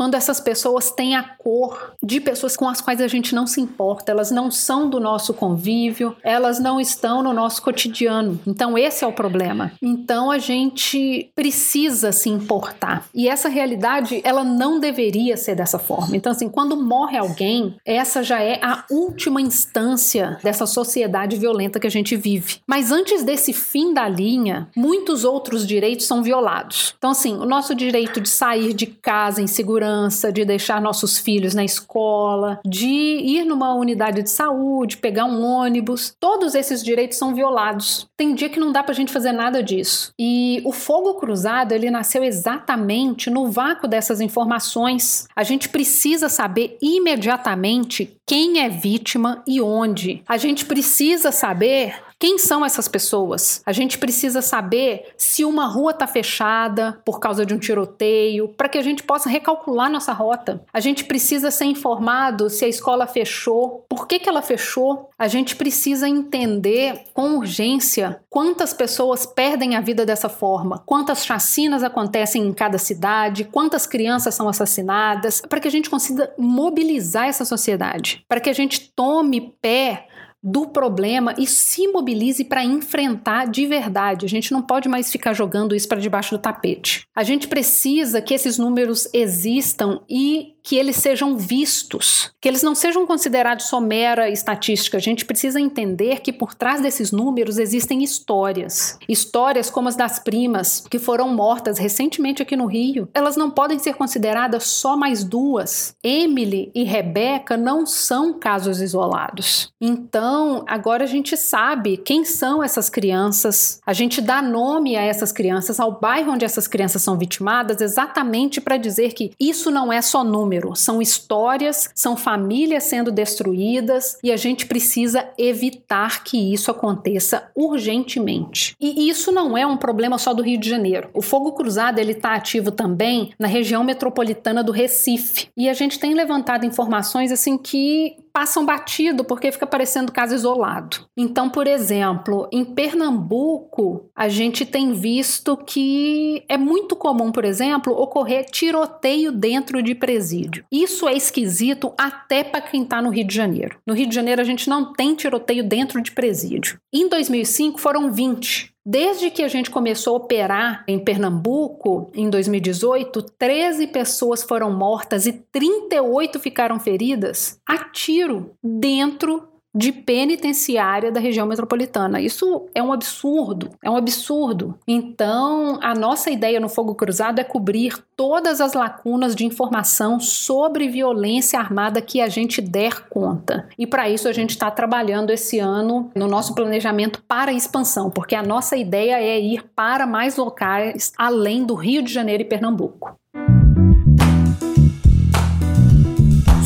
quando 0.00 0.14
essas 0.14 0.40
pessoas 0.40 0.90
têm 0.90 1.14
a 1.14 1.22
cor 1.22 1.92
de 2.02 2.22
pessoas 2.22 2.56
com 2.56 2.66
as 2.66 2.80
quais 2.80 3.02
a 3.02 3.06
gente 3.06 3.34
não 3.34 3.46
se 3.46 3.60
importa, 3.60 4.10
elas 4.10 4.30
não 4.30 4.50
são 4.50 4.88
do 4.88 4.98
nosso 4.98 5.34
convívio, 5.34 6.16
elas 6.22 6.58
não 6.58 6.80
estão 6.80 7.22
no 7.22 7.34
nosso 7.34 7.60
cotidiano. 7.60 8.40
Então, 8.46 8.78
esse 8.78 9.04
é 9.04 9.06
o 9.06 9.12
problema. 9.12 9.72
Então, 9.82 10.30
a 10.30 10.38
gente 10.38 11.30
precisa 11.34 12.12
se 12.12 12.30
importar. 12.30 13.10
E 13.14 13.28
essa 13.28 13.50
realidade, 13.50 14.22
ela 14.24 14.42
não 14.42 14.80
deveria 14.80 15.36
ser 15.36 15.54
dessa 15.54 15.78
forma. 15.78 16.16
Então, 16.16 16.32
assim, 16.32 16.48
quando 16.48 16.78
morre 16.78 17.18
alguém, 17.18 17.76
essa 17.84 18.22
já 18.22 18.40
é 18.42 18.58
a 18.62 18.86
última 18.90 19.38
instância 19.38 20.38
dessa 20.42 20.64
sociedade 20.64 21.36
violenta 21.36 21.78
que 21.78 21.86
a 21.86 21.90
gente 21.90 22.16
vive. 22.16 22.60
Mas 22.66 22.90
antes 22.90 23.22
desse 23.22 23.52
fim 23.52 23.92
da 23.92 24.08
linha, 24.08 24.66
muitos 24.74 25.26
outros 25.26 25.66
direitos 25.66 26.06
são 26.06 26.22
violados. 26.22 26.94
Então, 26.96 27.10
assim, 27.10 27.36
o 27.36 27.44
nosso 27.44 27.74
direito 27.74 28.18
de 28.18 28.30
sair 28.30 28.72
de 28.72 28.86
casa 28.86 29.42
em 29.42 29.46
segurança 29.46 29.89
segurança, 29.90 30.32
de 30.32 30.44
deixar 30.44 30.80
nossos 30.80 31.18
filhos 31.18 31.54
na 31.54 31.64
escola, 31.64 32.60
de 32.64 32.86
ir 32.86 33.44
numa 33.44 33.74
unidade 33.74 34.22
de 34.22 34.30
saúde, 34.30 34.96
pegar 34.96 35.24
um 35.24 35.42
ônibus. 35.42 36.14
Todos 36.18 36.54
esses 36.54 36.82
direitos 36.82 37.18
são 37.18 37.34
violados. 37.34 38.06
Tem 38.16 38.34
dia 38.34 38.48
que 38.48 38.60
não 38.60 38.72
dá 38.72 38.82
pra 38.82 38.94
gente 38.94 39.12
fazer 39.12 39.32
nada 39.32 39.62
disso. 39.62 40.12
E 40.18 40.62
o 40.64 40.72
fogo 40.72 41.14
cruzado, 41.14 41.72
ele 41.72 41.90
nasceu 41.90 42.22
exatamente 42.22 43.30
no 43.30 43.50
vácuo 43.50 43.88
dessas 43.88 44.20
informações. 44.20 45.26
A 45.34 45.42
gente 45.42 45.68
precisa 45.68 46.28
saber 46.28 46.78
imediatamente 46.80 48.16
quem 48.26 48.60
é 48.60 48.68
vítima 48.68 49.42
e 49.46 49.60
onde. 49.60 50.22
A 50.28 50.36
gente 50.36 50.64
precisa 50.64 51.32
saber 51.32 51.94
quem 52.20 52.36
são 52.36 52.62
essas 52.62 52.86
pessoas? 52.86 53.62
A 53.64 53.72
gente 53.72 53.96
precisa 53.96 54.42
saber 54.42 55.14
se 55.16 55.42
uma 55.42 55.64
rua 55.64 55.92
está 55.92 56.06
fechada 56.06 57.00
por 57.02 57.18
causa 57.18 57.46
de 57.46 57.54
um 57.54 57.58
tiroteio, 57.58 58.48
para 58.58 58.68
que 58.68 58.76
a 58.76 58.82
gente 58.82 59.02
possa 59.02 59.30
recalcular 59.30 59.90
nossa 59.90 60.12
rota. 60.12 60.62
A 60.70 60.80
gente 60.80 61.04
precisa 61.04 61.50
ser 61.50 61.64
informado 61.64 62.50
se 62.50 62.62
a 62.66 62.68
escola 62.68 63.06
fechou, 63.06 63.86
por 63.88 64.06
que, 64.06 64.18
que 64.18 64.28
ela 64.28 64.42
fechou. 64.42 65.08
A 65.18 65.28
gente 65.28 65.56
precisa 65.56 66.06
entender 66.06 67.04
com 67.14 67.38
urgência 67.38 68.20
quantas 68.28 68.74
pessoas 68.74 69.24
perdem 69.24 69.74
a 69.74 69.80
vida 69.80 70.04
dessa 70.04 70.28
forma, 70.28 70.82
quantas 70.84 71.24
chacinas 71.24 71.82
acontecem 71.82 72.46
em 72.46 72.52
cada 72.52 72.76
cidade, 72.76 73.44
quantas 73.44 73.86
crianças 73.86 74.34
são 74.34 74.46
assassinadas, 74.46 75.40
para 75.40 75.58
que 75.58 75.68
a 75.68 75.70
gente 75.70 75.88
consiga 75.88 76.30
mobilizar 76.36 77.28
essa 77.28 77.46
sociedade, 77.46 78.22
para 78.28 78.40
que 78.40 78.50
a 78.50 78.54
gente 78.54 78.92
tome 78.94 79.54
pé 79.62 80.06
do 80.42 80.68
problema 80.68 81.34
e 81.36 81.46
se 81.46 81.86
mobilize 81.88 82.44
para 82.44 82.64
enfrentar 82.64 83.46
de 83.46 83.66
verdade. 83.66 84.24
A 84.24 84.28
gente 84.28 84.52
não 84.52 84.62
pode 84.62 84.88
mais 84.88 85.10
ficar 85.10 85.34
jogando 85.34 85.74
isso 85.74 85.88
para 85.88 86.00
debaixo 86.00 86.36
do 86.36 86.40
tapete. 86.40 87.02
A 87.14 87.22
gente 87.22 87.48
precisa 87.48 88.22
que 88.22 88.34
esses 88.34 88.58
números 88.58 89.08
existam 89.12 90.00
e 90.08 90.54
que 90.62 90.76
eles 90.76 90.96
sejam 90.96 91.36
vistos, 91.36 92.30
que 92.40 92.46
eles 92.46 92.62
não 92.62 92.74
sejam 92.74 93.06
considerados 93.06 93.66
só 93.66 93.80
mera 93.80 94.28
estatística. 94.28 94.96
A 94.98 95.00
gente 95.00 95.24
precisa 95.24 95.60
entender 95.60 96.20
que 96.20 96.32
por 96.32 96.54
trás 96.54 96.82
desses 96.82 97.10
números 97.10 97.58
existem 97.58 98.02
histórias. 98.02 98.98
Histórias 99.08 99.70
como 99.70 99.88
as 99.88 99.96
das 99.96 100.18
primas 100.18 100.84
que 100.88 100.98
foram 100.98 101.34
mortas 101.34 101.78
recentemente 101.78 102.42
aqui 102.42 102.56
no 102.56 102.66
Rio. 102.66 103.08
Elas 103.14 103.36
não 103.36 103.50
podem 103.50 103.78
ser 103.78 103.94
consideradas 103.94 104.64
só 104.64 104.96
mais 104.96 105.24
duas. 105.24 105.94
Emily 106.04 106.70
e 106.74 106.84
Rebecca 106.84 107.56
não 107.56 107.86
são 107.86 108.38
casos 108.38 108.80
isolados. 108.80 109.72
Então, 109.80 110.29
agora 110.66 111.04
a 111.04 111.06
gente 111.06 111.36
sabe 111.36 111.96
quem 111.96 112.24
são 112.24 112.62
essas 112.62 112.88
crianças. 112.88 113.80
A 113.86 113.92
gente 113.92 114.20
dá 114.20 114.40
nome 114.42 114.96
a 114.96 115.02
essas 115.02 115.32
crianças, 115.32 115.80
ao 115.80 115.92
bairro 116.00 116.32
onde 116.32 116.44
essas 116.44 116.66
crianças 116.66 117.02
são 117.02 117.16
vitimadas, 117.16 117.80
exatamente 117.80 118.60
para 118.60 118.76
dizer 118.76 119.12
que 119.12 119.32
isso 119.38 119.70
não 119.70 119.92
é 119.92 120.00
só 120.02 120.22
número, 120.24 120.74
são 120.74 121.00
histórias, 121.00 121.90
são 121.94 122.16
famílias 122.16 122.84
sendo 122.84 123.10
destruídas 123.10 124.18
e 124.22 124.32
a 124.32 124.36
gente 124.36 124.66
precisa 124.66 125.28
evitar 125.38 126.24
que 126.24 126.52
isso 126.52 126.70
aconteça 126.70 127.50
urgentemente. 127.54 128.74
E 128.80 129.08
isso 129.08 129.32
não 129.32 129.56
é 129.56 129.66
um 129.66 129.76
problema 129.76 130.18
só 130.18 130.32
do 130.32 130.42
Rio 130.42 130.58
de 130.58 130.68
Janeiro. 130.68 131.10
O 131.12 131.22
fogo 131.22 131.52
cruzado 131.52 131.98
ele 131.98 132.12
está 132.12 132.34
ativo 132.34 132.70
também 132.70 133.32
na 133.38 133.48
região 133.48 133.84
metropolitana 133.84 134.62
do 134.62 134.72
Recife 134.72 135.48
e 135.56 135.68
a 135.68 135.74
gente 135.74 135.98
tem 135.98 136.14
levantado 136.14 136.64
informações 136.64 137.32
assim 137.32 137.56
que 137.56 138.16
passam 138.32 138.64
batido 138.64 139.24
porque 139.24 139.52
fica 139.52 139.66
parecendo 139.66 140.12
caso 140.12 140.34
isolado. 140.34 141.06
Então, 141.16 141.48
por 141.50 141.66
exemplo, 141.66 142.48
em 142.52 142.64
Pernambuco, 142.64 144.10
a 144.14 144.28
gente 144.28 144.64
tem 144.64 144.92
visto 144.92 145.56
que 145.56 146.44
é 146.48 146.56
muito 146.56 146.96
comum, 146.96 147.32
por 147.32 147.44
exemplo, 147.44 147.92
ocorrer 147.92 148.46
tiroteio 148.46 149.32
dentro 149.32 149.82
de 149.82 149.94
presídio. 149.94 150.64
Isso 150.70 151.08
é 151.08 151.14
esquisito 151.14 151.92
até 151.98 152.42
para 152.44 152.60
quem 152.60 152.82
está 152.82 153.02
no 153.02 153.10
Rio 153.10 153.26
de 153.26 153.34
Janeiro. 153.34 153.78
No 153.86 153.94
Rio 153.94 154.08
de 154.08 154.14
Janeiro, 154.14 154.40
a 154.40 154.44
gente 154.44 154.68
não 154.68 154.92
tem 154.92 155.14
tiroteio 155.14 155.66
dentro 155.66 156.02
de 156.02 156.12
presídio. 156.12 156.80
Em 156.92 157.08
2005, 157.08 157.80
foram 157.80 158.10
20. 158.10 158.69
Desde 158.84 159.30
que 159.30 159.42
a 159.42 159.48
gente 159.48 159.70
começou 159.70 160.14
a 160.14 160.18
operar 160.18 160.84
em 160.88 160.98
Pernambuco, 160.98 162.10
em 162.14 162.30
2018, 162.30 163.22
13 163.38 163.86
pessoas 163.88 164.42
foram 164.42 164.70
mortas 164.72 165.26
e 165.26 165.32
38 165.32 166.40
ficaram 166.40 166.80
feridas 166.80 167.60
a 167.66 167.78
tiro 167.90 168.56
dentro 168.62 169.49
de 169.74 169.92
penitenciária 169.92 171.12
da 171.12 171.20
região 171.20 171.46
metropolitana. 171.46 172.20
Isso 172.20 172.68
é 172.74 172.82
um 172.82 172.92
absurdo, 172.92 173.70
é 173.82 173.90
um 173.90 173.96
absurdo. 173.96 174.78
Então, 174.86 175.78
a 175.82 175.94
nossa 175.94 176.30
ideia 176.30 176.58
no 176.58 176.68
Fogo 176.68 176.94
Cruzado 176.94 177.40
é 177.40 177.44
cobrir 177.44 177.96
todas 178.16 178.60
as 178.60 178.72
lacunas 178.72 179.34
de 179.34 179.44
informação 179.44 180.18
sobre 180.18 180.88
violência 180.88 181.58
armada 181.58 182.02
que 182.02 182.20
a 182.20 182.28
gente 182.28 182.60
der 182.60 183.08
conta. 183.08 183.68
E 183.78 183.86
para 183.86 184.08
isso 184.08 184.28
a 184.28 184.32
gente 184.32 184.50
está 184.50 184.70
trabalhando 184.70 185.30
esse 185.30 185.58
ano 185.58 186.10
no 186.14 186.26
nosso 186.26 186.54
planejamento 186.54 187.22
para 187.26 187.52
expansão, 187.52 188.10
porque 188.10 188.34
a 188.34 188.42
nossa 188.42 188.76
ideia 188.76 189.20
é 189.20 189.40
ir 189.40 189.64
para 189.74 190.06
mais 190.06 190.36
locais 190.36 191.12
além 191.16 191.64
do 191.64 191.74
Rio 191.74 192.02
de 192.02 192.12
Janeiro 192.12 192.42
e 192.42 192.46
Pernambuco. 192.46 193.19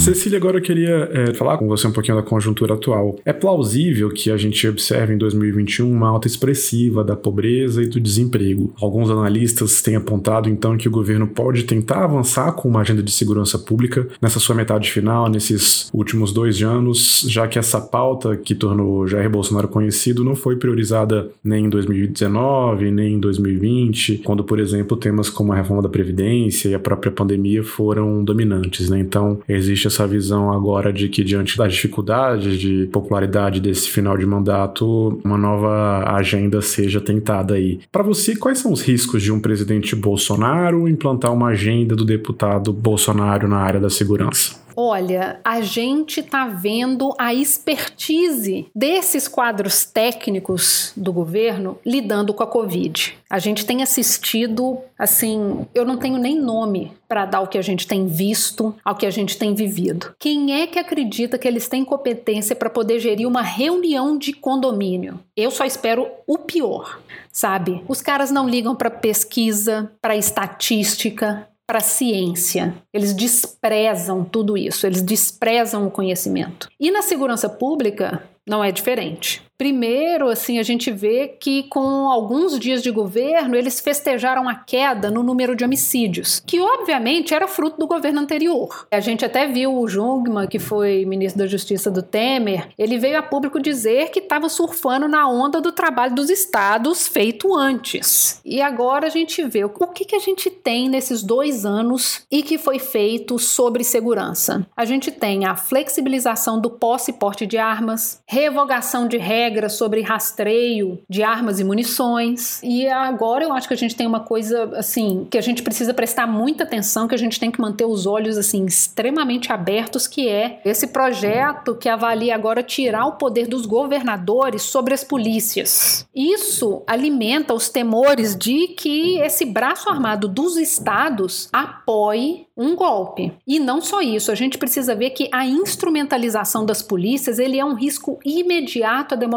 Cecília, 0.05 0.37
agora 0.37 0.59
eu 0.59 0.63
queria 0.63 1.09
é, 1.15 1.33
falar 1.33 1.57
com 1.57 1.67
você 1.67 1.87
um 1.87 1.91
pouquinho 1.91 2.19
da 2.19 2.23
conjuntura 2.23 2.75
atual. 2.75 3.19
É 3.25 3.33
plausível 3.33 4.11
que 4.11 4.31
a 4.31 4.37
gente 4.37 4.69
observe 4.69 5.15
em 5.15 5.17
2021 5.17 5.91
uma 5.91 6.11
alta 6.11 6.27
expressiva 6.27 7.03
da 7.03 7.17
pobreza 7.17 7.83
e 7.83 7.87
do 7.87 7.99
desemprego. 7.99 8.75
Alguns 8.79 9.09
analistas 9.09 9.81
têm 9.81 9.97
apontado 9.97 10.47
então 10.51 10.77
que 10.77 10.87
o 10.87 10.91
governo 10.91 11.27
pode 11.27 11.63
tentar 11.63 12.05
avançar 12.05 12.53
com 12.53 12.69
uma 12.69 12.83
agenda 12.83 13.03
de 13.03 13.11
segurança 13.11 13.59
pública 13.59 14.07
nessa 14.21 14.39
sua 14.39 14.55
metade 14.55 14.91
final, 14.91 15.31
nesses 15.31 15.89
últimos 15.91 16.35
dois 16.35 16.63
anos, 16.63 17.25
já 17.27 17.49
que 17.49 17.59
essa 17.59 17.81
pauta 17.81 18.37
que 18.37 18.55
tornou 18.55 19.09
Jair 19.09 19.31
Bolsonaro 19.31 19.69
conhecido 19.69 20.23
não 20.23 20.37
foi 20.37 20.57
priorizada 20.57 21.31
nem 21.43 21.65
em 21.65 21.71
2019, 21.71 22.91
nem 22.91 23.15
em 23.15 23.19
2020, 23.19 24.19
quando, 24.19 24.45
por 24.45 24.61
exemplo, 24.61 24.99
temas 24.99 25.31
como 25.31 25.55
a 25.55 25.57
reforma 25.57 25.81
da 25.81 25.89
Previdência 25.89 26.69
e 26.69 26.75
a 26.75 26.79
própria 26.79 27.11
pandemia 27.11 27.65
foram 27.65 28.23
dominantes. 28.23 28.91
Né? 28.91 28.99
Então, 28.99 29.41
existe 29.49 29.94
essa 29.95 30.07
visão 30.07 30.53
agora 30.53 30.93
de 30.93 31.09
que, 31.09 31.23
diante 31.23 31.57
das 31.57 31.73
dificuldades 31.73 32.59
de 32.59 32.89
popularidade 32.93 33.61
desse 33.61 33.89
final 33.89 34.19
de 34.19 34.27
mandato, 34.27 35.21
uma 35.25 35.39
nova 35.39 36.05
agenda 36.17 36.61
seja 36.61 37.01
tentada 37.01 37.55
aí. 37.55 37.81
Para 37.93 38.03
você, 38.03 38.35
quais 38.35 38.59
são 38.59 38.73
os 38.73 38.83
riscos 38.83 39.23
de 39.23 39.33
um 39.33 39.41
presidente 39.41 39.95
Bolsonaro 39.95 40.89
implantar 40.89 41.33
uma 41.33 41.49
agenda 41.49 41.95
do 41.95 42.05
deputado 42.05 42.73
Bolsonaro 42.73 43.47
na 43.49 43.59
área 43.59 43.81
da 43.81 43.91
segurança? 43.91 44.64
Olha, 44.77 45.41
a 45.45 45.61
gente 45.61 46.21
está 46.21 46.47
vendo 46.47 47.15
a 47.19 47.33
expertise 47.33 48.67
desses 48.75 49.29
quadros 49.29 49.85
técnicos 49.85 50.93
do 50.97 51.13
governo 51.13 51.79
lidando 51.85 52.35
com 52.35 52.43
a 52.43 52.47
Covid. 52.47 53.17
A 53.31 53.39
gente 53.39 53.65
tem 53.65 53.83
assistido, 53.83 54.79
assim, 54.99 55.67
eu 55.75 55.85
não 55.85 55.97
tenho 55.97 56.19
nem 56.19 56.39
nome 56.39 56.93
para 57.09 57.27
dar 57.27 57.41
o 57.41 57.47
que 57.47 57.59
a 57.59 57.63
gente 57.63 57.87
tem 57.87 58.07
visto, 58.07 58.75
ao 58.85 58.95
que 58.95 59.07
a 59.07 59.11
gente 59.11 59.39
tem 59.39 59.55
vivido. 59.55 60.15
Quem 60.19 60.61
é 60.61 60.67
que 60.67 60.79
acredita 60.79 61.39
que 61.39 61.47
eles 61.47 61.69
têm 61.69 61.85
competência 61.85 62.57
para 62.57 62.71
poder 62.71 62.99
gerir 62.99 63.29
uma 63.29 63.43
reunião 63.43 64.19
de 64.19 64.33
condomínio? 64.33 65.21
Eu 65.37 65.51
só 65.51 65.65
espero 65.65 66.09
o 66.27 66.39
pior, 66.39 67.01
sabe? 67.31 67.83
Os 67.89 68.01
caras 68.01 68.31
não 68.31 68.49
ligam 68.49 68.75
para 68.75 68.91
pesquisa, 68.91 69.91
para 70.01 70.17
estatística, 70.17 71.49
para 71.67 71.79
a 71.79 71.83
ciência. 71.83 72.75
Eles 72.93 73.15
desprezam 73.15 74.25
tudo 74.25 74.57
isso, 74.57 74.87
eles 74.87 75.03
desprezam 75.03 75.87
o 75.87 75.91
conhecimento. 75.91 76.69
E 76.79 76.91
na 76.91 77.03
segurança 77.03 77.49
pública 77.49 78.23
não 78.47 78.63
é 78.63 78.71
diferente. 78.71 79.43
Primeiro, 79.57 80.29
assim, 80.29 80.59
a 80.59 80.65
gente 80.65 80.91
vê 80.91 81.29
que 81.29 81.63
com 81.65 82.09
alguns 82.09 82.59
dias 82.59 82.83
de 82.83 82.91
governo, 82.91 83.55
eles 83.55 83.79
festejaram 83.79 84.49
a 84.49 84.55
queda 84.57 85.13
no 85.13 85.23
número 85.23 85.55
de 85.55 85.65
homicídios, 85.65 86.43
que 86.45 86.61
obviamente 86.61 87.33
era 87.33 87.47
fruto 87.47 87.79
do 87.79 87.87
governo 87.87 88.21
anterior. 88.21 88.87
A 88.91 88.99
gente 88.99 89.25
até 89.25 89.47
viu 89.47 89.73
o 89.73 89.87
Jungmann, 89.87 90.49
que 90.49 90.59
foi 90.59 91.05
ministro 91.05 91.39
da 91.39 91.47
Justiça 91.47 91.89
do 91.89 92.03
Temer, 92.03 92.69
ele 92.77 92.99
veio 92.99 93.17
a 93.17 93.23
público 93.23 93.61
dizer 93.61 94.11
que 94.11 94.19
estava 94.19 94.49
surfando 94.49 95.07
na 95.07 95.29
onda 95.29 95.61
do 95.61 95.71
trabalho 95.71 96.17
dos 96.17 96.31
estados 96.31 97.07
feito 97.07 97.55
antes. 97.55 98.41
E 98.45 98.61
agora 98.61 99.07
a 99.07 99.11
gente 99.11 99.43
vê 99.45 99.65
o 99.65 99.69
que, 99.69 100.05
que 100.05 100.17
a 100.17 100.21
gente 100.21 100.51
tem 100.51 100.89
nesses 100.89 101.23
dois 101.23 101.65
anos 101.65 102.23
e 102.29 102.43
que 102.43 102.59
foi 102.59 102.81
feito 102.81 103.39
sobre 103.39 103.85
segurança. 103.85 104.67
A 104.77 104.85
gente 104.85 105.13
tem 105.13 105.45
a 105.45 105.55
flexibilização 105.55 106.61
do 106.61 106.71
posse 106.71 107.13
e 107.13 107.15
porte 107.15 107.47
de 107.47 107.57
armas, 107.57 108.21
revogação 108.27 109.07
de 109.07 109.17
regras 109.17 109.44
regras 109.45 109.75
sobre 109.75 110.01
rastreio 110.01 110.99
de 111.09 111.23
armas 111.23 111.61
e 111.61 111.65
munições. 111.65 112.61
E 112.63 112.89
agora 112.89 113.45
eu 113.45 113.53
acho 113.53 113.69
que 113.69 113.75
a 113.75 113.77
gente 113.77 113.95
tem 113.95 114.07
uma 114.07 114.21
coisa 114.21 114.71
assim 114.77 115.27
que 115.31 115.39
a 115.39 115.43
gente 115.43 115.63
precisa 115.63 115.93
prestar 115.93 116.27
muita 116.27 116.65
atenção, 116.65 117.07
que 117.07 117.15
a 117.15 117.19
gente 117.19 117.39
tem 117.39 117.51
que 117.51 117.61
manter 117.61 117.85
os 117.85 118.07
olhos 118.07 118.39
assim 118.39 118.65
extremamente 118.65 119.53
abertos, 119.53 120.07
que 120.07 120.29
é 120.29 120.61
esse 120.65 120.89
projeto 120.89 121.75
que 121.75 121.89
avalia 121.89 122.35
agora 122.35 122.63
tirar 122.63 123.07
o 123.07 123.13
poder 123.13 123.47
dos 123.47 123.67
governadores 123.67 124.63
sobre 124.63 124.95
as 124.95 125.05
polícias. 125.05 126.07
Isso 126.15 126.83
alimenta 126.87 127.53
os 127.53 127.69
temores 127.69 128.37
de 128.37 128.69
que 128.69 129.19
esse 129.21 129.45
braço 129.45 129.91
armado 129.91 130.27
dos 130.29 130.57
estados 130.57 131.49
apoie 131.53 132.47
um 132.57 132.77
golpe. 132.77 133.33
E 133.47 133.59
não 133.59 133.81
só 133.81 134.01
isso, 134.01 134.31
a 134.31 134.35
gente 134.35 134.59
precisa 134.59 134.95
ver 134.95 135.11
que 135.11 135.29
a 135.33 135.45
instrumentalização 135.45 136.65
das 136.65 136.83
polícias 136.83 137.39
ele 137.39 137.59
é 137.59 137.65
um 137.65 137.75
risco 137.75 138.19
imediato 138.25 139.15
à 139.15 139.17
democracia. 139.17 139.34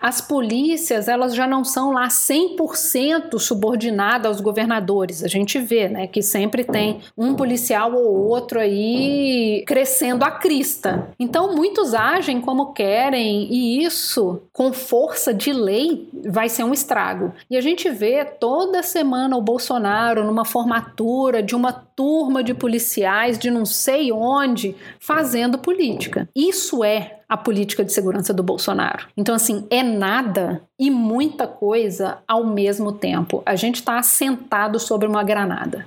As 0.00 0.20
polícias 0.20 1.08
elas 1.08 1.34
já 1.34 1.46
não 1.46 1.64
são 1.64 1.92
lá 1.92 2.08
100% 2.08 3.38
subordinadas 3.38 4.26
aos 4.26 4.40
governadores. 4.40 5.24
A 5.24 5.28
gente 5.28 5.58
vê, 5.58 5.88
né, 5.88 6.06
que 6.06 6.22
sempre 6.22 6.64
tem 6.64 7.00
um 7.16 7.34
policial 7.34 7.94
ou 7.94 8.28
outro 8.28 8.60
aí 8.60 9.64
crescendo 9.66 10.24
a 10.24 10.30
crista. 10.30 11.08
Então 11.18 11.54
muitos 11.54 11.94
agem 11.94 12.40
como 12.40 12.72
querem 12.72 13.52
e 13.52 13.84
isso 13.84 14.42
com 14.52 14.72
força 14.72 15.32
de 15.32 15.52
lei 15.52 16.08
vai 16.26 16.48
ser 16.48 16.64
um 16.64 16.72
estrago. 16.72 17.32
E 17.50 17.56
a 17.56 17.60
gente 17.60 17.88
vê 17.90 18.24
toda 18.24 18.82
semana 18.82 19.36
o 19.36 19.42
Bolsonaro 19.42 20.24
numa 20.24 20.44
formatura 20.44 21.42
de 21.42 21.54
uma 21.54 21.72
turma 21.72 22.42
de 22.42 22.54
policiais 22.54 23.38
de 23.38 23.50
não 23.50 23.64
sei 23.64 24.12
onde 24.12 24.74
fazendo 25.00 25.58
política. 25.58 26.28
Isso 26.34 26.84
é 26.84 27.17
a 27.28 27.36
política 27.36 27.84
de 27.84 27.92
segurança 27.92 28.32
do 28.32 28.42
Bolsonaro. 28.42 29.06
Então, 29.16 29.34
assim, 29.34 29.66
é 29.70 29.82
nada 29.82 30.62
e 30.78 30.90
muita 30.90 31.46
coisa 31.46 32.18
ao 32.26 32.44
mesmo 32.44 32.92
tempo. 32.92 33.42
A 33.44 33.54
gente 33.54 33.76
está 33.76 33.98
assentado 33.98 34.80
sobre 34.80 35.06
uma 35.06 35.22
granada. 35.22 35.86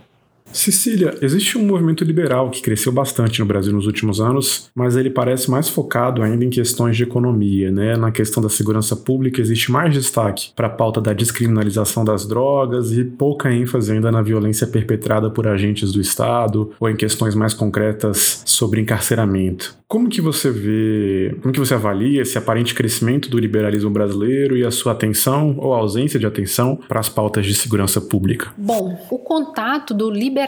Cecília, 0.53 1.17
existe 1.22 1.58
um 1.58 1.65
movimento 1.65 2.03
liberal 2.03 2.50
que 2.50 2.62
cresceu 2.62 2.91
bastante 2.91 3.39
no 3.39 3.46
Brasil 3.46 3.74
nos 3.74 3.88
últimos 3.88 4.20
anos, 4.20 4.70
mas 4.75 4.96
ele 4.96 5.10
parece 5.10 5.50
mais 5.50 5.70
focado 5.70 6.22
ainda 6.22 6.43
em 6.43 6.50
questões 6.50 6.98
de 6.98 7.03
economia, 7.03 7.72
né? 7.72 7.96
Na 7.96 8.12
questão 8.12 8.41
da 8.41 8.50
segurança 8.50 8.96
pública 8.96 9.41
existe 9.41 9.72
mais 9.72 9.93
destaque 9.93 10.51
para 10.55 10.67
a 10.67 10.70
pauta 10.70 11.00
da 11.00 11.13
descriminalização 11.13 12.03
das 12.03 12.27
drogas 12.27 12.91
e 12.91 13.03
pouca 13.03 13.51
ênfase 13.51 13.93
ainda 13.93 14.12
na 14.12 14.22
violência 14.22 14.67
perpetrada 14.67 15.29
por 15.29 15.48
agentes 15.48 15.91
do 15.91 16.01
Estado 16.01 16.72
ou 16.79 16.89
em 16.89 16.96
questões 16.96 17.36
mais 17.36 17.53
concretas 17.53 18.43
sobre 18.46 18.81
encarceramento. 18.81 19.79
Como 19.88 20.08
que 20.08 20.22
você 20.22 20.50
vê, 20.50 21.36
como 21.41 21.53
que 21.53 21.60
você 21.60 21.74
avalia 21.74 22.22
esse 22.22 22.38
aparente 22.38 22.74
crescimento 22.74 23.29
do 23.29 23.38
liberalismo 23.38 23.89
brasileiro 23.89 24.55
e 24.55 24.63
a 24.63 24.72
sua 24.72 24.93
atenção 24.93 25.55
ou 25.58 25.74
ausência 25.74 26.17
de 26.17 26.25
atenção 26.25 26.79
para 26.87 27.01
as 27.01 27.09
pautas 27.09 27.46
de 27.46 27.53
segurança 27.53 28.00
pública? 28.00 28.53
Bom, 28.57 28.98
o 29.09 29.20
contato 29.20 29.94
do 29.94 30.09
liberalismo 30.09 30.41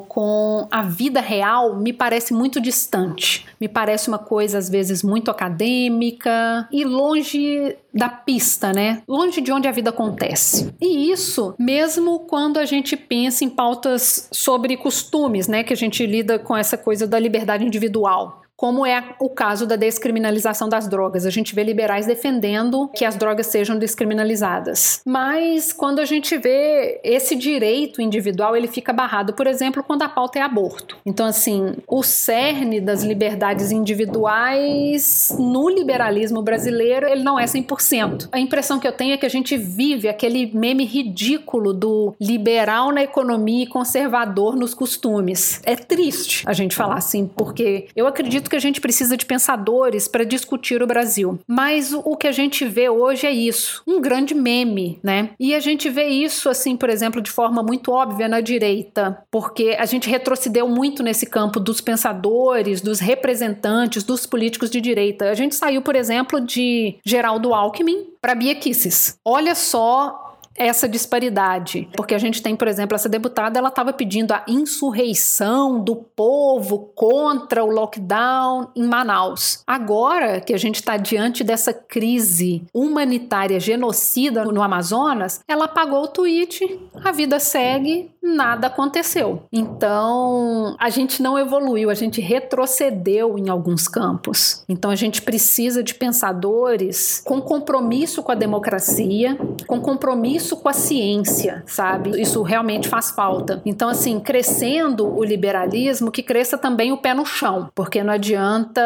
com 0.00 0.66
a 0.70 0.82
vida 0.82 1.20
real 1.20 1.76
me 1.76 1.92
parece 1.92 2.32
muito 2.32 2.60
distante. 2.60 3.46
Me 3.60 3.68
parece 3.68 4.08
uma 4.08 4.18
coisa 4.18 4.58
às 4.58 4.68
vezes 4.68 5.02
muito 5.02 5.30
acadêmica 5.30 6.68
e 6.72 6.84
longe 6.84 7.76
da 7.92 8.08
pista, 8.08 8.72
né? 8.72 9.02
Longe 9.08 9.40
de 9.40 9.52
onde 9.52 9.66
a 9.66 9.72
vida 9.72 9.90
acontece. 9.90 10.72
E 10.80 11.10
isso, 11.10 11.54
mesmo 11.58 12.20
quando 12.20 12.58
a 12.58 12.64
gente 12.64 12.96
pensa 12.96 13.44
em 13.44 13.48
pautas 13.48 14.28
sobre 14.30 14.76
costumes, 14.76 15.48
né, 15.48 15.64
que 15.64 15.72
a 15.72 15.76
gente 15.76 16.06
lida 16.06 16.38
com 16.38 16.56
essa 16.56 16.78
coisa 16.78 17.06
da 17.06 17.18
liberdade 17.18 17.64
individual 17.64 18.39
como 18.60 18.84
é 18.84 19.02
o 19.18 19.30
caso 19.30 19.66
da 19.66 19.74
descriminalização 19.74 20.68
das 20.68 20.86
drogas. 20.86 21.24
A 21.24 21.30
gente 21.30 21.54
vê 21.54 21.64
liberais 21.64 22.06
defendendo 22.06 22.90
que 22.94 23.06
as 23.06 23.16
drogas 23.16 23.46
sejam 23.46 23.78
descriminalizadas. 23.78 25.00
Mas 25.06 25.72
quando 25.72 25.98
a 25.98 26.04
gente 26.04 26.36
vê 26.36 27.00
esse 27.02 27.34
direito 27.34 28.02
individual, 28.02 28.54
ele 28.54 28.68
fica 28.68 28.92
barrado, 28.92 29.32
por 29.32 29.46
exemplo, 29.46 29.82
quando 29.82 30.02
a 30.02 30.10
pauta 30.10 30.38
é 30.38 30.42
aborto. 30.42 30.98
Então, 31.06 31.24
assim, 31.24 31.72
o 31.88 32.02
cerne 32.02 32.82
das 32.82 33.02
liberdades 33.02 33.72
individuais 33.72 35.34
no 35.38 35.70
liberalismo 35.70 36.42
brasileiro, 36.42 37.08
ele 37.08 37.22
não 37.22 37.40
é 37.40 37.46
100%. 37.46 38.28
A 38.30 38.38
impressão 38.38 38.78
que 38.78 38.86
eu 38.86 38.92
tenho 38.92 39.14
é 39.14 39.16
que 39.16 39.24
a 39.24 39.30
gente 39.30 39.56
vive 39.56 40.06
aquele 40.06 40.52
meme 40.52 40.84
ridículo 40.84 41.72
do 41.72 42.14
liberal 42.20 42.92
na 42.92 43.02
economia 43.02 43.64
e 43.64 43.66
conservador 43.66 44.54
nos 44.54 44.74
costumes. 44.74 45.62
É 45.64 45.76
triste 45.76 46.44
a 46.46 46.52
gente 46.52 46.76
falar 46.76 46.96
assim, 46.96 47.26
porque 47.26 47.88
eu 47.96 48.06
acredito 48.06 48.49
que 48.50 48.56
a 48.56 48.60
gente 48.60 48.80
precisa 48.80 49.16
de 49.16 49.24
pensadores 49.24 50.06
para 50.06 50.24
discutir 50.24 50.82
o 50.82 50.86
Brasil. 50.86 51.38
Mas 51.46 51.92
o, 51.92 52.00
o 52.00 52.16
que 52.16 52.26
a 52.26 52.32
gente 52.32 52.64
vê 52.66 52.88
hoje 52.88 53.26
é 53.26 53.30
isso, 53.30 53.82
um 53.86 54.00
grande 54.00 54.34
meme, 54.34 54.98
né? 55.02 55.30
E 55.38 55.54
a 55.54 55.60
gente 55.60 55.88
vê 55.88 56.08
isso, 56.08 56.48
assim, 56.48 56.76
por 56.76 56.90
exemplo, 56.90 57.22
de 57.22 57.30
forma 57.30 57.62
muito 57.62 57.92
óbvia 57.92 58.28
na 58.28 58.40
direita, 58.40 59.22
porque 59.30 59.76
a 59.78 59.86
gente 59.86 60.10
retrocedeu 60.10 60.68
muito 60.68 61.02
nesse 61.02 61.26
campo 61.26 61.58
dos 61.60 61.80
pensadores, 61.80 62.80
dos 62.80 63.00
representantes, 63.00 64.02
dos 64.02 64.26
políticos 64.26 64.68
de 64.70 64.80
direita. 64.80 65.30
A 65.30 65.34
gente 65.34 65.54
saiu, 65.54 65.80
por 65.80 65.94
exemplo, 65.96 66.40
de 66.40 66.96
Geraldo 67.04 67.54
Alckmin 67.54 68.08
para 68.20 68.34
Bia 68.34 68.54
Kisses. 68.54 69.16
Olha 69.24 69.54
só 69.54 70.29
essa 70.66 70.88
disparidade. 70.88 71.88
Porque 71.96 72.14
a 72.14 72.18
gente 72.18 72.42
tem, 72.42 72.54
por 72.54 72.68
exemplo, 72.68 72.94
essa 72.94 73.08
deputada, 73.08 73.58
ela 73.58 73.70
estava 73.70 73.92
pedindo 73.92 74.32
a 74.32 74.44
insurreição 74.46 75.82
do 75.82 75.96
povo 75.96 76.90
contra 76.94 77.64
o 77.64 77.70
lockdown 77.70 78.68
em 78.76 78.86
Manaus. 78.86 79.62
Agora 79.66 80.40
que 80.40 80.52
a 80.52 80.58
gente 80.58 80.76
está 80.76 80.98
diante 80.98 81.42
dessa 81.42 81.72
crise 81.72 82.62
humanitária 82.74 83.58
genocida 83.58 84.44
no 84.44 84.62
Amazonas, 84.62 85.40
ela 85.48 85.64
apagou 85.64 86.04
o 86.04 86.08
tweet, 86.08 86.78
a 87.02 87.10
vida 87.10 87.40
segue, 87.40 88.10
nada 88.22 88.66
aconteceu. 88.66 89.44
Então, 89.50 90.76
a 90.78 90.90
gente 90.90 91.22
não 91.22 91.38
evoluiu, 91.38 91.88
a 91.88 91.94
gente 91.94 92.20
retrocedeu 92.20 93.38
em 93.38 93.48
alguns 93.48 93.88
campos. 93.88 94.62
Então, 94.68 94.90
a 94.90 94.96
gente 94.96 95.22
precisa 95.22 95.82
de 95.82 95.94
pensadores 95.94 97.22
com 97.24 97.40
compromisso 97.40 98.22
com 98.22 98.32
a 98.32 98.34
democracia, 98.34 99.38
com 99.66 99.80
compromisso 99.80 100.49
isso 100.50 100.56
com 100.56 100.68
a 100.68 100.72
ciência, 100.72 101.62
sabe? 101.64 102.20
Isso 102.20 102.42
realmente 102.42 102.88
faz 102.88 103.12
falta. 103.12 103.62
Então, 103.64 103.88
assim, 103.88 104.18
crescendo 104.18 105.06
o 105.06 105.22
liberalismo, 105.22 106.10
que 106.10 106.24
cresça 106.24 106.58
também 106.58 106.90
o 106.90 106.96
pé 106.96 107.14
no 107.14 107.24
chão, 107.24 107.70
porque 107.72 108.02
não 108.02 108.12
adianta 108.12 108.82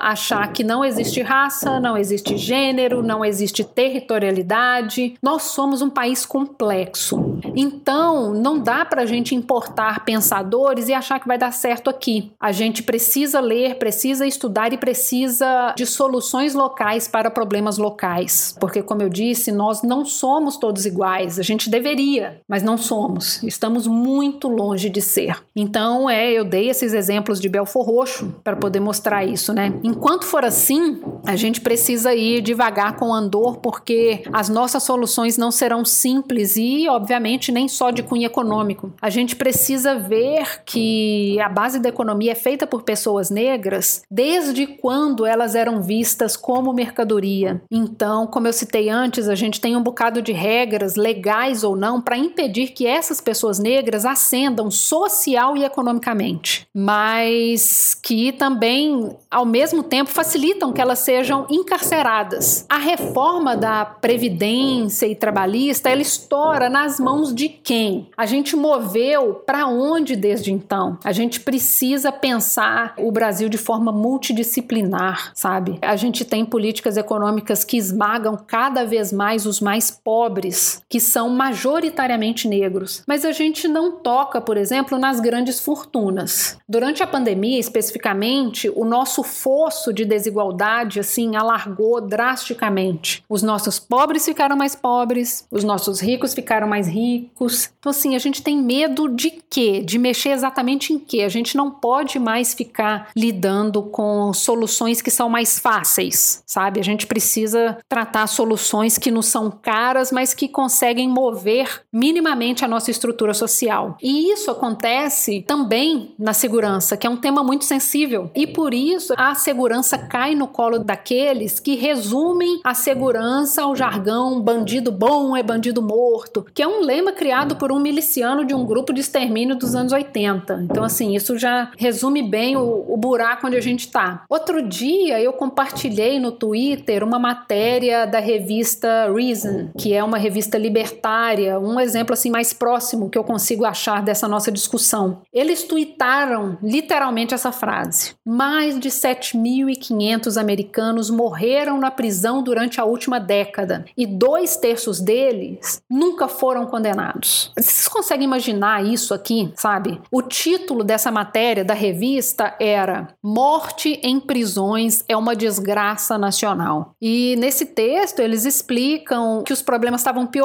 achar 0.00 0.52
que 0.52 0.64
não 0.64 0.84
existe 0.84 1.22
raça, 1.22 1.78
não 1.78 1.96
existe 1.96 2.36
gênero, 2.36 3.00
não 3.00 3.24
existe 3.24 3.62
territorialidade. 3.62 5.14
Nós 5.22 5.42
somos 5.42 5.82
um 5.82 5.90
país 5.90 6.26
complexo. 6.26 7.38
Então, 7.54 8.34
não 8.34 8.58
dá 8.58 8.84
para 8.84 9.02
a 9.02 9.06
gente 9.06 9.36
importar 9.36 10.04
pensadores 10.04 10.88
e 10.88 10.94
achar 10.94 11.20
que 11.20 11.28
vai 11.28 11.38
dar 11.38 11.52
certo 11.52 11.88
aqui. 11.88 12.32
A 12.40 12.50
gente 12.50 12.82
precisa 12.82 13.38
ler, 13.38 13.76
precisa 13.76 14.26
estudar 14.26 14.72
e 14.72 14.78
precisa 14.78 15.72
de 15.76 15.86
soluções 15.86 16.54
locais 16.54 17.06
para 17.06 17.30
problemas 17.30 17.78
locais. 17.78 18.56
Porque, 18.58 18.82
como 18.82 19.02
eu 19.02 19.08
disse, 19.08 19.52
nós 19.52 19.82
não 19.82 20.04
somos 20.04 20.56
todos 20.56 20.84
iguais. 20.84 20.93
A 21.02 21.42
gente 21.42 21.70
deveria, 21.70 22.40
mas 22.48 22.62
não 22.62 22.76
somos. 22.76 23.42
Estamos 23.42 23.86
muito 23.86 24.48
longe 24.48 24.88
de 24.88 25.00
ser. 25.00 25.42
Então, 25.54 26.08
é, 26.08 26.32
eu 26.32 26.44
dei 26.44 26.68
esses 26.68 26.92
exemplos 26.92 27.40
de 27.40 27.48
Belfor 27.48 27.84
Roxo 27.84 28.34
para 28.42 28.56
poder 28.56 28.80
mostrar 28.80 29.24
isso, 29.24 29.52
né? 29.52 29.72
Enquanto 29.82 30.24
for 30.24 30.44
assim, 30.44 31.00
a 31.26 31.36
gente 31.36 31.60
precisa 31.60 32.14
ir 32.14 32.42
devagar 32.42 32.96
com 32.96 33.14
andor, 33.14 33.58
porque 33.58 34.22
as 34.32 34.48
nossas 34.48 34.82
soluções 34.82 35.38
não 35.38 35.50
serão 35.50 35.84
simples 35.84 36.56
e, 36.56 36.88
obviamente, 36.88 37.50
nem 37.50 37.68
só 37.68 37.90
de 37.90 38.02
cunho 38.02 38.26
econômico. 38.26 38.92
A 39.00 39.10
gente 39.10 39.36
precisa 39.36 39.98
ver 39.98 40.62
que 40.64 41.38
a 41.40 41.48
base 41.48 41.78
da 41.78 41.88
economia 41.88 42.32
é 42.32 42.34
feita 42.34 42.66
por 42.66 42.82
pessoas 42.82 43.30
negras 43.30 44.02
desde 44.10 44.66
quando 44.66 45.24
elas 45.24 45.54
eram 45.54 45.80
vistas 45.80 46.36
como 46.36 46.72
mercadoria. 46.72 47.62
Então, 47.70 48.26
como 48.26 48.46
eu 48.46 48.52
citei 48.52 48.88
antes, 48.90 49.28
a 49.28 49.34
gente 49.34 49.60
tem 49.60 49.76
um 49.76 49.82
bocado 49.82 50.20
de 50.20 50.32
regras, 50.32 50.83
legais 50.94 51.64
ou 51.64 51.74
não, 51.74 52.00
para 52.00 52.18
impedir 52.18 52.68
que 52.68 52.86
essas 52.86 53.20
pessoas 53.20 53.58
negras 53.58 54.04
ascendam 54.04 54.70
social 54.70 55.56
e 55.56 55.64
economicamente, 55.64 56.66
mas 56.74 57.94
que 57.94 58.32
também, 58.32 59.16
ao 59.30 59.46
mesmo 59.46 59.82
tempo, 59.82 60.10
facilitam 60.10 60.72
que 60.72 60.80
elas 60.80 60.98
sejam 60.98 61.46
encarceradas. 61.50 62.66
A 62.68 62.78
reforma 62.78 63.56
da 63.56 63.84
Previdência 63.84 65.06
e 65.06 65.14
trabalhista, 65.14 65.88
ela 65.88 66.02
estoura 66.02 66.68
nas 66.68 67.00
mãos 67.00 67.34
de 67.34 67.48
quem? 67.48 68.10
A 68.16 68.26
gente 68.26 68.54
moveu 68.54 69.34
para 69.34 69.66
onde 69.66 70.14
desde 70.14 70.52
então? 70.52 70.98
A 71.02 71.12
gente 71.12 71.40
precisa 71.40 72.12
pensar 72.12 72.94
o 72.98 73.10
Brasil 73.10 73.48
de 73.48 73.56
forma 73.56 73.90
multidisciplinar, 73.90 75.32
sabe? 75.34 75.78
A 75.80 75.96
gente 75.96 76.24
tem 76.24 76.44
políticas 76.44 76.96
econômicas 76.96 77.64
que 77.64 77.76
esmagam 77.76 78.36
cada 78.36 78.84
vez 78.84 79.12
mais 79.12 79.46
os 79.46 79.60
mais 79.60 79.90
pobres, 79.90 80.73
que 80.88 81.00
são 81.00 81.28
majoritariamente 81.28 82.48
negros. 82.48 83.02
Mas 83.06 83.24
a 83.24 83.32
gente 83.32 83.66
não 83.68 83.92
toca, 83.92 84.40
por 84.40 84.56
exemplo, 84.56 84.98
nas 84.98 85.20
grandes 85.20 85.60
fortunas. 85.60 86.56
Durante 86.68 87.02
a 87.02 87.06
pandemia, 87.06 87.58
especificamente, 87.58 88.70
o 88.74 88.84
nosso 88.84 89.22
fosso 89.22 89.92
de 89.92 90.04
desigualdade 90.04 91.00
assim 91.00 91.36
alargou 91.36 92.00
drasticamente. 92.00 93.22
Os 93.28 93.42
nossos 93.42 93.78
pobres 93.78 94.24
ficaram 94.24 94.56
mais 94.56 94.74
pobres, 94.74 95.46
os 95.50 95.64
nossos 95.64 96.00
ricos 96.00 96.34
ficaram 96.34 96.66
mais 96.66 96.86
ricos. 96.86 97.70
Então 97.78 97.90
assim, 97.90 98.14
a 98.14 98.18
gente 98.18 98.42
tem 98.42 98.60
medo 98.60 99.08
de 99.08 99.30
quê? 99.30 99.82
De 99.84 99.98
mexer 99.98 100.30
exatamente 100.30 100.92
em 100.92 100.98
quê? 100.98 101.22
A 101.22 101.28
gente 101.28 101.56
não 101.56 101.70
pode 101.70 102.18
mais 102.18 102.54
ficar 102.54 103.08
lidando 103.16 103.82
com 103.82 104.32
soluções 104.32 105.00
que 105.00 105.10
são 105.10 105.28
mais 105.28 105.58
fáceis, 105.58 106.42
sabe? 106.46 106.80
A 106.80 106.84
gente 106.84 107.06
precisa 107.06 107.78
tratar 107.88 108.26
soluções 108.26 108.98
que 108.98 109.10
não 109.10 109.22
são 109.22 109.50
caras, 109.50 110.10
mas 110.10 110.34
que 110.34 110.48
conseguem 110.64 111.06
mover 111.06 111.82
minimamente 111.92 112.64
a 112.64 112.68
nossa 112.68 112.90
estrutura 112.90 113.34
social. 113.34 113.98
E 114.02 114.32
isso 114.32 114.50
acontece 114.50 115.44
também 115.46 116.14
na 116.18 116.32
segurança, 116.32 116.96
que 116.96 117.06
é 117.06 117.10
um 117.10 117.18
tema 117.18 117.44
muito 117.44 117.66
sensível. 117.66 118.30
E 118.34 118.46
por 118.46 118.72
isso 118.72 119.12
a 119.14 119.34
segurança 119.34 119.98
cai 119.98 120.34
no 120.34 120.48
colo 120.48 120.78
daqueles 120.78 121.60
que 121.60 121.74
resumem 121.74 122.60
a 122.64 122.72
segurança 122.72 123.62
ao 123.62 123.76
jargão 123.76 124.40
bandido 124.40 124.90
bom 124.90 125.36
é 125.36 125.42
bandido 125.42 125.82
morto, 125.82 126.46
que 126.54 126.62
é 126.62 126.66
um 126.66 126.80
lema 126.80 127.12
criado 127.12 127.56
por 127.56 127.70
um 127.70 127.78
miliciano 127.78 128.42
de 128.42 128.54
um 128.54 128.64
grupo 128.64 128.94
de 128.94 129.02
extermínio 129.02 129.56
dos 129.56 129.74
anos 129.74 129.92
80. 129.92 130.62
Então, 130.62 130.82
assim, 130.82 131.14
isso 131.14 131.36
já 131.36 131.70
resume 131.76 132.22
bem 132.22 132.56
o, 132.56 132.86
o 132.88 132.96
buraco 132.96 133.46
onde 133.46 133.56
a 133.56 133.60
gente 133.60 133.80
está. 133.80 134.24
Outro 134.30 134.66
dia 134.66 135.20
eu 135.20 135.34
compartilhei 135.34 136.18
no 136.18 136.32
Twitter 136.32 137.04
uma 137.04 137.18
matéria 137.18 138.06
da 138.06 138.18
revista 138.18 139.12
Reason, 139.12 139.68
que 139.78 139.92
é 139.92 140.02
uma 140.02 140.16
revista 140.16 140.53
libertária, 140.58 141.58
um 141.58 141.78
exemplo 141.78 142.12
assim 142.12 142.30
mais 142.30 142.52
próximo 142.52 143.10
que 143.10 143.18
eu 143.18 143.24
consigo 143.24 143.64
achar 143.64 144.02
dessa 144.02 144.28
nossa 144.28 144.50
discussão. 144.50 145.22
Eles 145.32 145.62
tuitaram 145.62 146.58
literalmente 146.62 147.34
essa 147.34 147.52
frase: 147.52 148.14
mais 148.24 148.78
de 148.78 148.88
7.500 148.88 150.40
americanos 150.40 151.10
morreram 151.10 151.78
na 151.78 151.90
prisão 151.90 152.42
durante 152.42 152.80
a 152.80 152.84
última 152.84 153.18
década 153.18 153.84
e 153.96 154.06
dois 154.06 154.56
terços 154.56 155.00
deles 155.00 155.82
nunca 155.90 156.28
foram 156.28 156.66
condenados. 156.66 157.52
Vocês 157.56 157.88
conseguem 157.88 158.24
imaginar 158.24 158.84
isso 158.84 159.14
aqui, 159.14 159.52
sabe? 159.56 160.00
O 160.10 160.22
título 160.22 160.82
dessa 160.84 161.10
matéria 161.10 161.64
da 161.64 161.74
revista 161.74 162.54
era 162.60 163.08
Morte 163.22 164.00
em 164.02 164.20
prisões 164.20 165.04
é 165.08 165.16
uma 165.16 165.34
desgraça 165.34 166.18
nacional. 166.18 166.94
E 167.00 167.36
nesse 167.36 167.66
texto 167.66 168.20
eles 168.20 168.44
explicam 168.44 169.42
que 169.42 169.52
os 169.52 169.62
problemas 169.62 170.00
estavam 170.00 170.26
piorando, 170.26 170.43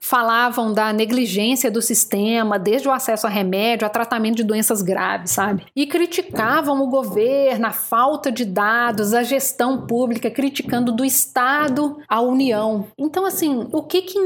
falavam 0.00 0.72
da 0.72 0.92
negligência 0.92 1.70
do 1.70 1.80
sistema, 1.82 2.58
desde 2.58 2.88
o 2.88 2.92
acesso 2.92 3.26
a 3.26 3.30
remédio 3.30 3.86
a 3.86 3.90
tratamento 3.90 4.36
de 4.36 4.44
doenças 4.44 4.82
graves, 4.82 5.30
sabe? 5.30 5.66
E 5.74 5.86
criticavam 5.86 6.82
o 6.82 6.88
governo, 6.88 7.66
a 7.66 7.72
falta 7.72 8.30
de 8.30 8.44
dados, 8.44 9.14
a 9.14 9.22
gestão 9.22 9.86
pública, 9.86 10.30
criticando 10.30 10.92
do 10.92 11.04
Estado 11.04 11.98
à 12.08 12.20
União. 12.20 12.86
Então, 12.98 13.24
assim, 13.24 13.66
o 13.72 13.82
que 13.82 14.02
que 14.02 14.18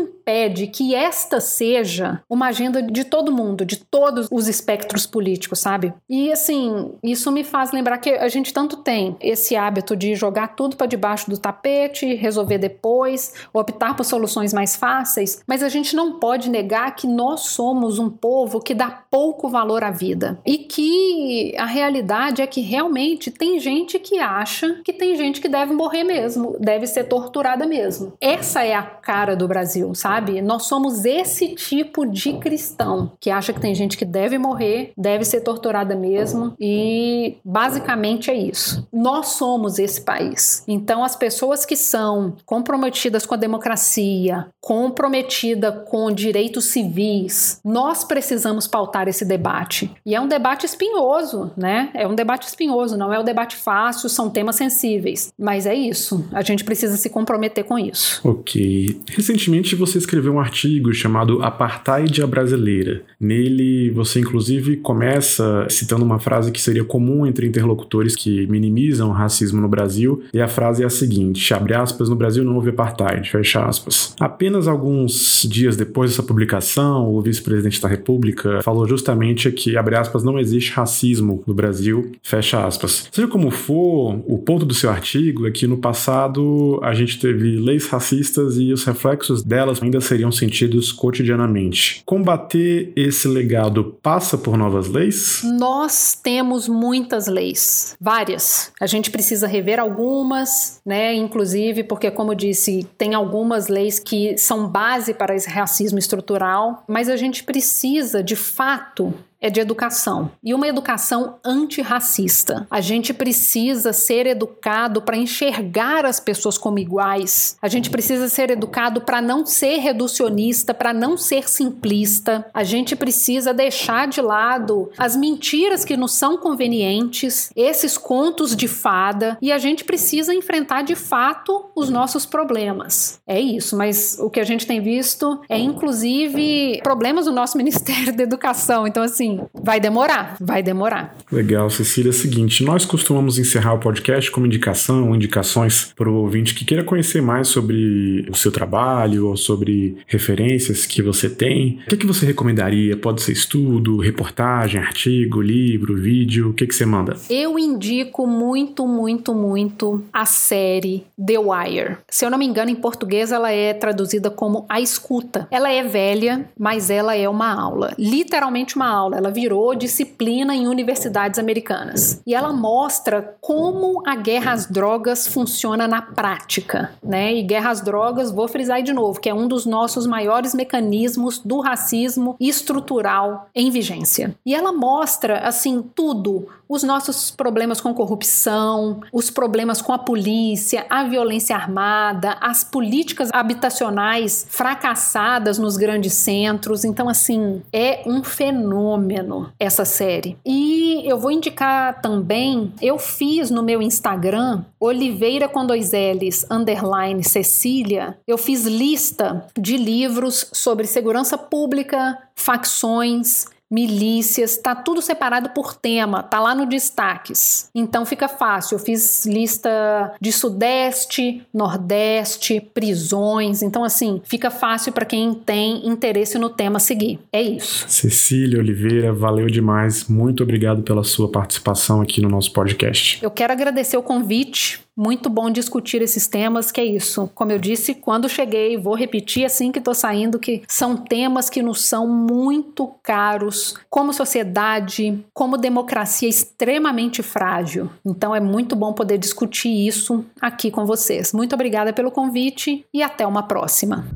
que 0.73 0.95
esta 0.95 1.41
seja 1.41 2.23
uma 2.29 2.49
agenda 2.49 2.83
de 2.83 3.05
todo 3.05 3.33
mundo, 3.33 3.65
de 3.65 3.77
todos 3.77 4.29
os 4.31 4.49
espectros 4.49 5.07
políticos, 5.07 5.59
sabe? 5.59 5.93
E 6.09 6.33
assim, 6.33 6.93
isso 7.03 7.31
me 7.31 7.45
faz 7.45 7.73
lembrar 7.73 7.99
que 7.99 8.11
a 8.11 8.29
gente 8.29 8.53
tanto 8.53 8.79
tem 8.79 9.17
esse 9.21 9.57
hábito 9.57 9.97
de 9.97 10.15
jogar 10.15 10.49
tudo 10.57 10.77
para 10.77 10.87
debaixo 10.87 11.31
do 11.31 11.39
tapete, 11.39 12.15
resolver 12.15 12.59
depois, 12.59 13.35
optar 13.53 13.95
por 13.95 14.05
soluções 14.05 14.53
mais 14.53 14.77
fáceis, 14.77 15.43
mas 15.47 15.63
a 15.63 15.69
gente 15.69 15.95
não 15.95 16.19
pode 16.19 16.49
negar 16.49 16.95
que 16.95 17.07
nós 17.07 17.43
somos 17.43 17.99
um 17.99 18.11
povo 18.11 18.61
que 18.61 18.75
dá 18.75 18.91
pouco 19.11 19.49
valor 19.49 19.83
à 19.83 19.91
vida 19.91 20.39
e 20.47 20.59
que 20.59 21.55
a 21.59 21.67
realidade 21.67 22.43
é 22.43 22.47
que 22.47 22.61
realmente 22.61 23.31
tem 23.31 23.59
gente 23.59 23.99
que 23.99 24.19
acha 24.19 24.81
que 24.85 24.93
tem 24.93 25.17
gente 25.17 25.41
que 25.41 25.49
deve 25.49 25.73
morrer 25.73 26.05
mesmo, 26.05 26.57
deve 26.61 26.87
ser 26.87 27.05
torturada 27.05 27.67
mesmo. 27.67 28.13
Essa 28.21 28.65
é 28.65 28.75
a 28.75 28.83
cara 28.83 29.35
do 29.35 29.49
Brasil, 29.49 29.95
sabe? 29.95 30.20
Nós 30.43 30.65
somos 30.65 31.05
esse 31.05 31.55
tipo 31.55 32.07
de 32.07 32.35
cristão 32.35 33.13
que 33.21 33.31
acha 33.31 33.53
que 33.53 33.61
tem 33.61 33.75
gente 33.75 33.97
que 33.97 34.05
deve 34.05 34.39
morrer, 34.39 34.93
deve 34.97 35.25
ser 35.25 35.41
torturada 35.41 35.95
mesmo 35.95 36.55
e 36.61 37.37
basicamente 37.45 38.31
é 38.31 38.35
isso. 38.35 38.87
Nós 38.93 39.29
somos 39.29 39.79
esse 39.79 40.01
país. 40.03 40.65
Então 40.67 41.03
as 41.05 41.17
pessoas 41.17 41.65
que 41.65 41.77
são 41.77 42.35
comprometidas 42.45 43.25
com 43.25 43.35
a 43.35 43.39
democracia, 43.39 44.49
comprometida 44.61 45.73
com 45.73 46.11
direitos 46.13 46.67
civis, 46.67 47.61
nós 47.65 48.05
precisamos 48.05 48.67
pautar 48.67 49.09
esse 49.09 49.25
debate. 49.25 49.91
E 50.05 50.15
é 50.15 50.21
um 50.21 50.29
debate 50.29 50.67
espinhoso, 50.67 51.53
né? 51.57 51.91
É 51.95 52.07
um 52.07 52.15
debate 52.15 52.47
espinhoso, 52.47 52.97
não 52.97 53.13
é 53.13 53.19
um 53.19 53.25
debate 53.25 53.57
fácil, 53.57 54.09
são 54.09 54.29
temas 54.29 54.57
sensíveis, 54.57 55.33
mas 55.39 55.67
é 55.67 55.75
isso. 55.75 56.25
A 56.33 56.43
gente 56.43 56.65
precisa 56.65 56.97
se 56.97 57.09
comprometer 57.09 57.65
com 57.65 57.79
isso. 57.79 58.21
OK. 58.29 59.01
Recentemente 59.11 59.75
você 59.75 59.99
escreveu 60.11 60.35
um 60.35 60.41
artigo 60.41 60.93
chamado 60.93 61.41
Apartheid 61.41 62.21
a 62.21 62.27
Brasileira. 62.27 63.03
Nele 63.21 63.91
você 63.91 64.19
inclusive 64.19 64.79
começa 64.79 65.67
citando 65.71 66.05
uma 66.05 66.19
frase 66.19 66.51
que 66.51 66.61
seria 66.61 66.83
comum 66.83 67.25
entre 67.25 67.47
interlocutores 67.47 68.17
que 68.17 68.45
minimizam 68.49 69.11
o 69.11 69.13
racismo 69.13 69.61
no 69.61 69.69
Brasil, 69.69 70.25
e 70.35 70.41
a 70.41 70.49
frase 70.49 70.83
é 70.83 70.87
a 70.87 70.91
seguinte: 70.91 71.55
abre 71.55 71.75
aspas, 71.75 72.09
no 72.09 72.17
Brasil 72.17 72.45
não 72.45 72.57
houve 72.57 72.71
apartheid, 72.71 73.31
fecha 73.31 73.65
aspas. 73.65 74.15
Apenas 74.19 74.67
alguns 74.67 75.47
dias 75.49 75.77
depois 75.77 76.11
dessa 76.11 76.25
publicação, 76.25 77.15
o 77.15 77.21
vice-presidente 77.23 77.81
da 77.81 77.89
República 77.89 78.61
falou 78.65 78.89
justamente 78.89 79.51
que, 79.53 79.77
abre 79.77 79.95
aspas, 79.95 80.25
não 80.25 80.39
existe 80.39 80.73
racismo 80.73 81.45
no 81.47 81.55
Brasil, 81.55 82.11
fecha 82.23 82.67
aspas. 82.67 83.09
Seja 83.13 83.29
como 83.29 83.51
for, 83.51 84.21
o 84.27 84.39
ponto 84.39 84.67
do 84.67 84.75
seu 84.75 84.91
artigo 84.91 85.47
é 85.47 85.51
que 85.53 85.69
no 85.69 85.77
passado 85.77 86.81
a 86.83 86.95
gente 86.95 87.21
teve 87.21 87.57
leis 87.57 87.87
racistas 87.87 88.59
e 88.59 88.73
os 88.73 88.85
reflexos 88.85 89.43
delas 89.43 89.79
ainda 89.91 90.01
seriam 90.01 90.31
sentidos 90.31 90.93
cotidianamente. 90.93 92.03
Combater 92.07 92.93
esse 92.95 93.27
legado 93.27 93.99
passa 94.01 94.39
por 94.39 94.57
novas 94.57 94.89
leis? 94.89 95.43
Nós 95.45 96.15
temos 96.15 96.69
muitas 96.69 97.27
leis, 97.27 97.97
várias. 98.01 98.73
A 98.81 98.87
gente 98.87 99.11
precisa 99.11 99.47
rever 99.47 99.81
algumas, 99.81 100.81
né? 100.87 101.15
Inclusive 101.15 101.83
porque, 101.85 102.11
como 102.11 102.35
disse, 102.35 102.87
tem 102.97 103.15
algumas 103.15 103.69
leis 103.69 103.99
que 103.99 104.39
são 104.39 104.69
base 104.69 105.13
para 105.13 105.35
esse 105.35 105.51
racismo 105.51 105.99
estrutural, 105.99 106.85
mas 106.89 107.09
a 107.09 107.17
gente 107.17 107.43
precisa, 107.43 108.23
de 108.23 108.37
fato, 108.37 109.13
é 109.41 109.49
de 109.51 109.61
educação 109.61 110.31
e 110.43 110.55
uma 110.55 110.69
educação 110.69 111.39
antirracista. 111.45 112.67
A 112.71 112.81
gente 112.81 113.15
precisa 113.15 113.93
ser 113.93 114.27
educado 114.27 115.03
para 115.03 115.17
enxergar 115.17 116.05
as 116.05 116.21
pessoas 116.21 116.59
como 116.59 116.79
iguais. 116.79 117.57
A 117.63 117.69
gente 117.69 117.91
precisa 117.91 118.29
ser 118.29 118.51
educado 118.51 119.01
para 119.01 119.23
não 119.23 119.47
ser 119.47 119.79
reducionista, 119.79 120.75
para 120.75 120.93
não 120.93 121.17
ser 121.17 121.49
simplista. 121.49 122.47
A 122.53 122.63
gente 122.65 122.95
precisa 122.95 123.55
deixar 123.55 124.09
de 124.09 124.21
lado 124.21 124.91
as 124.99 125.17
mentiras 125.17 125.85
que 125.85 125.97
nos 125.97 126.13
são 126.13 126.37
convenientes, 126.37 127.51
esses 127.57 127.97
contos 127.97 128.55
de 128.55 128.69
fada 128.69 129.39
e 129.41 129.53
a 129.53 129.59
gente 129.59 129.85
precisa 129.85 130.35
enfrentar 130.35 130.83
de 130.83 130.95
fato 130.95 131.71
os 131.75 131.89
nossos 131.89 132.27
problemas. 132.27 133.21
É 133.27 133.41
isso, 133.41 133.77
mas 133.77 134.19
o 134.21 134.29
que 134.29 134.41
a 134.41 134.45
gente 134.45 134.67
tem 134.67 134.81
visto 134.81 135.41
é 135.49 135.59
inclusive 135.59 136.81
problemas 136.83 137.25
do 137.25 137.33
nosso 137.33 137.57
Ministério 137.61 138.15
da 138.15 138.23
Educação. 138.23 138.87
Então 138.87 139.03
assim, 139.03 139.30
assim, 139.31 139.41
vai 139.55 139.81
demorar, 139.81 140.37
vai 140.41 140.63
demorar. 140.63 141.17
Legal, 141.31 141.71
Cecília. 141.71 142.11
É 142.11 142.11
o 142.11 142.15
seguinte, 142.15 142.65
nós 142.65 142.85
costumamos 142.85 143.39
encerrar 143.39 143.75
o 143.75 143.79
podcast 143.79 144.31
com 144.31 144.45
indicação, 144.45 145.15
indicações 145.15 145.93
para 145.97 146.09
o 146.09 146.15
ouvinte 146.15 146.55
que 146.55 146.65
queira 146.65 146.83
conhecer 146.83 147.23
mais 147.23 147.49
sobre 147.49 148.27
o 148.31 148.35
seu 148.35 148.51
trabalho 148.51 149.29
ou 149.29 149.37
sobre 149.37 149.97
referências 150.07 150.87
que 150.87 151.03
você 151.03 151.29
tem. 151.29 151.81
O 151.87 151.89
que, 151.89 151.95
é 151.95 151.99
que 151.99 152.07
você 152.07 152.27
recomendaria? 152.27 152.97
Pode 152.97 153.23
ser 153.23 153.33
estudo, 153.33 153.99
reportagem, 153.99 154.81
artigo, 154.81 155.41
livro, 155.41 155.95
vídeo? 155.95 156.51
O 156.51 156.53
que, 156.53 156.65
é 156.65 156.67
que 156.67 156.75
você 156.75 156.87
manda? 156.87 157.17
Eu 157.29 157.59
indico 157.59 158.27
muito, 158.27 158.87
muito, 158.87 159.35
muito 159.35 160.03
a 160.13 160.25
série 160.25 161.05
The 161.25 161.39
Wire. 161.39 161.97
Se 162.09 162.25
eu 162.25 162.31
não 162.31 162.39
me 162.39 162.47
engano, 162.47 162.71
em 162.71 162.75
português 162.75 163.31
ela 163.31 163.53
é 163.53 163.73
traduzida 163.75 164.31
como 164.31 164.65
A 164.69 164.81
Escuta. 164.81 165.47
Ela 165.51 165.71
é 165.71 165.83
velha, 165.83 166.49
mas 166.59 166.91
ela 166.91 167.15
é 167.15 167.29
uma 167.29 167.53
aula. 167.53 167.95
Literalmente 167.99 168.77
uma 168.77 168.89
aula 168.89 169.20
ela 169.21 169.31
virou 169.31 169.75
disciplina 169.75 170.55
em 170.55 170.67
universidades 170.67 171.39
americanas. 171.39 172.21
E 172.27 172.35
ela 172.35 172.53
mostra 172.53 173.37
como 173.41 174.03
a 174.07 174.17
guerra 174.17 174.53
às 174.53 174.67
drogas 174.67 175.27
funciona 175.27 175.87
na 175.87 176.01
prática, 176.03 176.93
né? 177.03 177.35
E 177.35 177.43
guerra 177.43 177.71
às 177.71 177.81
drogas, 177.81 178.33
vou 178.33 178.49
frisar 178.49 178.83
de 178.83 178.93
novo, 178.93 179.21
que 179.21 179.29
é 179.29 179.35
um 179.35 179.47
dos 179.47 179.67
nossos 179.67 180.07
maiores 180.07 180.55
mecanismos 180.55 181.39
do 181.39 181.61
racismo 181.61 182.37
estrutural 182.41 183.49
em 183.55 183.71
vigência. 183.71 184.35
E 184.45 184.55
ela 184.55 184.73
mostra 184.73 185.41
assim 185.41 185.83
tudo, 185.95 186.49
os 186.71 186.85
nossos 186.85 187.33
problemas 187.33 187.81
com 187.81 187.93
corrupção, 187.93 189.01
os 189.13 189.29
problemas 189.29 189.83
com 189.83 189.93
a 189.93 189.99
polícia, 189.99 190.87
a 190.89 191.03
violência 191.03 191.57
armada, 191.57 192.37
as 192.41 192.63
políticas 192.63 193.29
habitacionais 193.33 194.47
fracassadas 194.49 195.59
nos 195.59 195.77
grandes 195.77 196.13
centros. 196.13 196.85
Então, 196.85 197.09
assim, 197.09 197.61
é 197.73 198.05
um 198.07 198.23
fenômeno 198.23 199.53
essa 199.59 199.85
série. 199.85 200.39
E 200.47 201.03
eu 201.05 201.19
vou 201.19 201.33
indicar 201.33 202.01
também, 202.01 202.73
eu 202.81 202.99
fiz 202.99 203.51
no 203.51 203.65
meu 203.65 203.83
Instagram, 203.83 204.65
Oliveira 204.79 205.49
com 205.49 205.67
dois 205.67 205.91
L's, 205.91 206.47
underline 206.49 207.25
Cecília, 207.25 208.17
eu 208.29 208.39
fiz 208.39 208.65
lista 208.65 209.45
de 209.59 209.77
livros 209.77 210.47
sobre 210.53 210.87
segurança 210.87 211.37
pública, 211.37 212.17
facções, 212.37 213.47
milícias, 213.71 214.57
tá 214.57 214.75
tudo 214.75 215.01
separado 215.01 215.51
por 215.51 215.75
tema, 215.75 216.23
tá 216.23 216.41
lá 216.41 216.55
no 216.55 216.67
destaques. 216.67 217.71
Então 217.75 218.05
fica 218.05 218.29
fácil. 218.29 218.75
Eu 218.75 218.79
fiz 218.79 219.25
lista 219.27 220.13
de 220.21 220.33
sudeste, 220.33 221.43
nordeste, 221.55 222.61
prisões. 222.61 223.63
Então 223.63 223.85
assim, 223.85 224.21
fica 224.25 224.51
fácil 224.51 224.93
para 224.93 225.05
quem 225.05 225.35
tem 225.35 225.87
interesse 225.87 226.39
no 226.39 226.51
tema 226.51 226.79
seguir. 226.81 227.21
É 227.33 227.41
isso. 227.41 227.87
Cecília 227.89 228.59
Oliveira, 228.59 229.13
valeu 229.13 229.47
demais. 229.47 230.09
Muito 230.09 230.43
obrigado 230.43 230.83
pela 230.83 231.05
sua 231.05 231.31
participação 231.31 232.01
aqui 232.01 232.21
no 232.21 232.29
nosso 232.29 232.53
podcast. 232.53 233.23
Eu 233.23 233.31
quero 233.31 233.53
agradecer 233.53 233.97
o 233.97 234.03
convite 234.03 234.81
muito 234.97 235.31
bom 235.31 235.51
discutir 235.51 236.03
esses 236.03 236.27
temas, 236.27 236.71
que 236.71 236.81
é 236.81 236.85
isso. 236.85 237.31
Como 237.35 237.53
eu 237.53 237.59
disse, 237.59 237.95
quando 237.95 238.29
cheguei, 238.29 238.77
vou 238.77 238.95
repetir 238.95 239.45
assim 239.45 239.73
que 239.73 239.79
estou 239.79 239.95
saindo, 239.95 240.39
que 240.39 240.63
são 240.69 240.97
temas 240.97 241.49
que 241.49 241.63
nos 241.63 241.83
são 241.83 242.07
muito 242.07 242.87
caros 243.03 243.75
como 243.89 244.13
sociedade, 244.13 245.25
como 245.33 245.57
democracia 245.57 246.29
extremamente 246.29 247.23
frágil. 247.23 247.91
Então 248.05 248.35
é 248.35 248.41
muito 248.41 248.77
bom 248.77 248.93
poder 248.93 249.19
discutir 249.19 249.71
isso 249.71 250.25
aqui 250.41 250.71
com 250.71 250.85
vocês. 250.85 251.33
Muito 251.33 251.55
obrigada 251.55 251.93
pelo 251.93 252.11
convite 252.11 252.85
e 252.93 253.03
até 253.03 253.27
uma 253.27 253.43
próxima. 253.43 254.07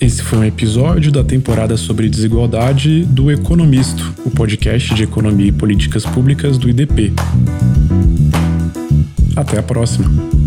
Esse 0.00 0.22
foi 0.22 0.38
um 0.38 0.44
episódio 0.44 1.12
da 1.12 1.22
temporada 1.22 1.76
sobre 1.76 2.08
desigualdade 2.08 3.04
do 3.04 3.30
Economisto, 3.30 4.14
o 4.24 4.30
podcast 4.30 4.94
de 4.94 5.02
economia 5.02 5.48
e 5.48 5.52
políticas 5.52 6.06
públicas 6.06 6.56
do 6.56 6.70
IDP. 6.70 7.12
Até 9.36 9.58
a 9.58 9.62
próxima! 9.62 10.39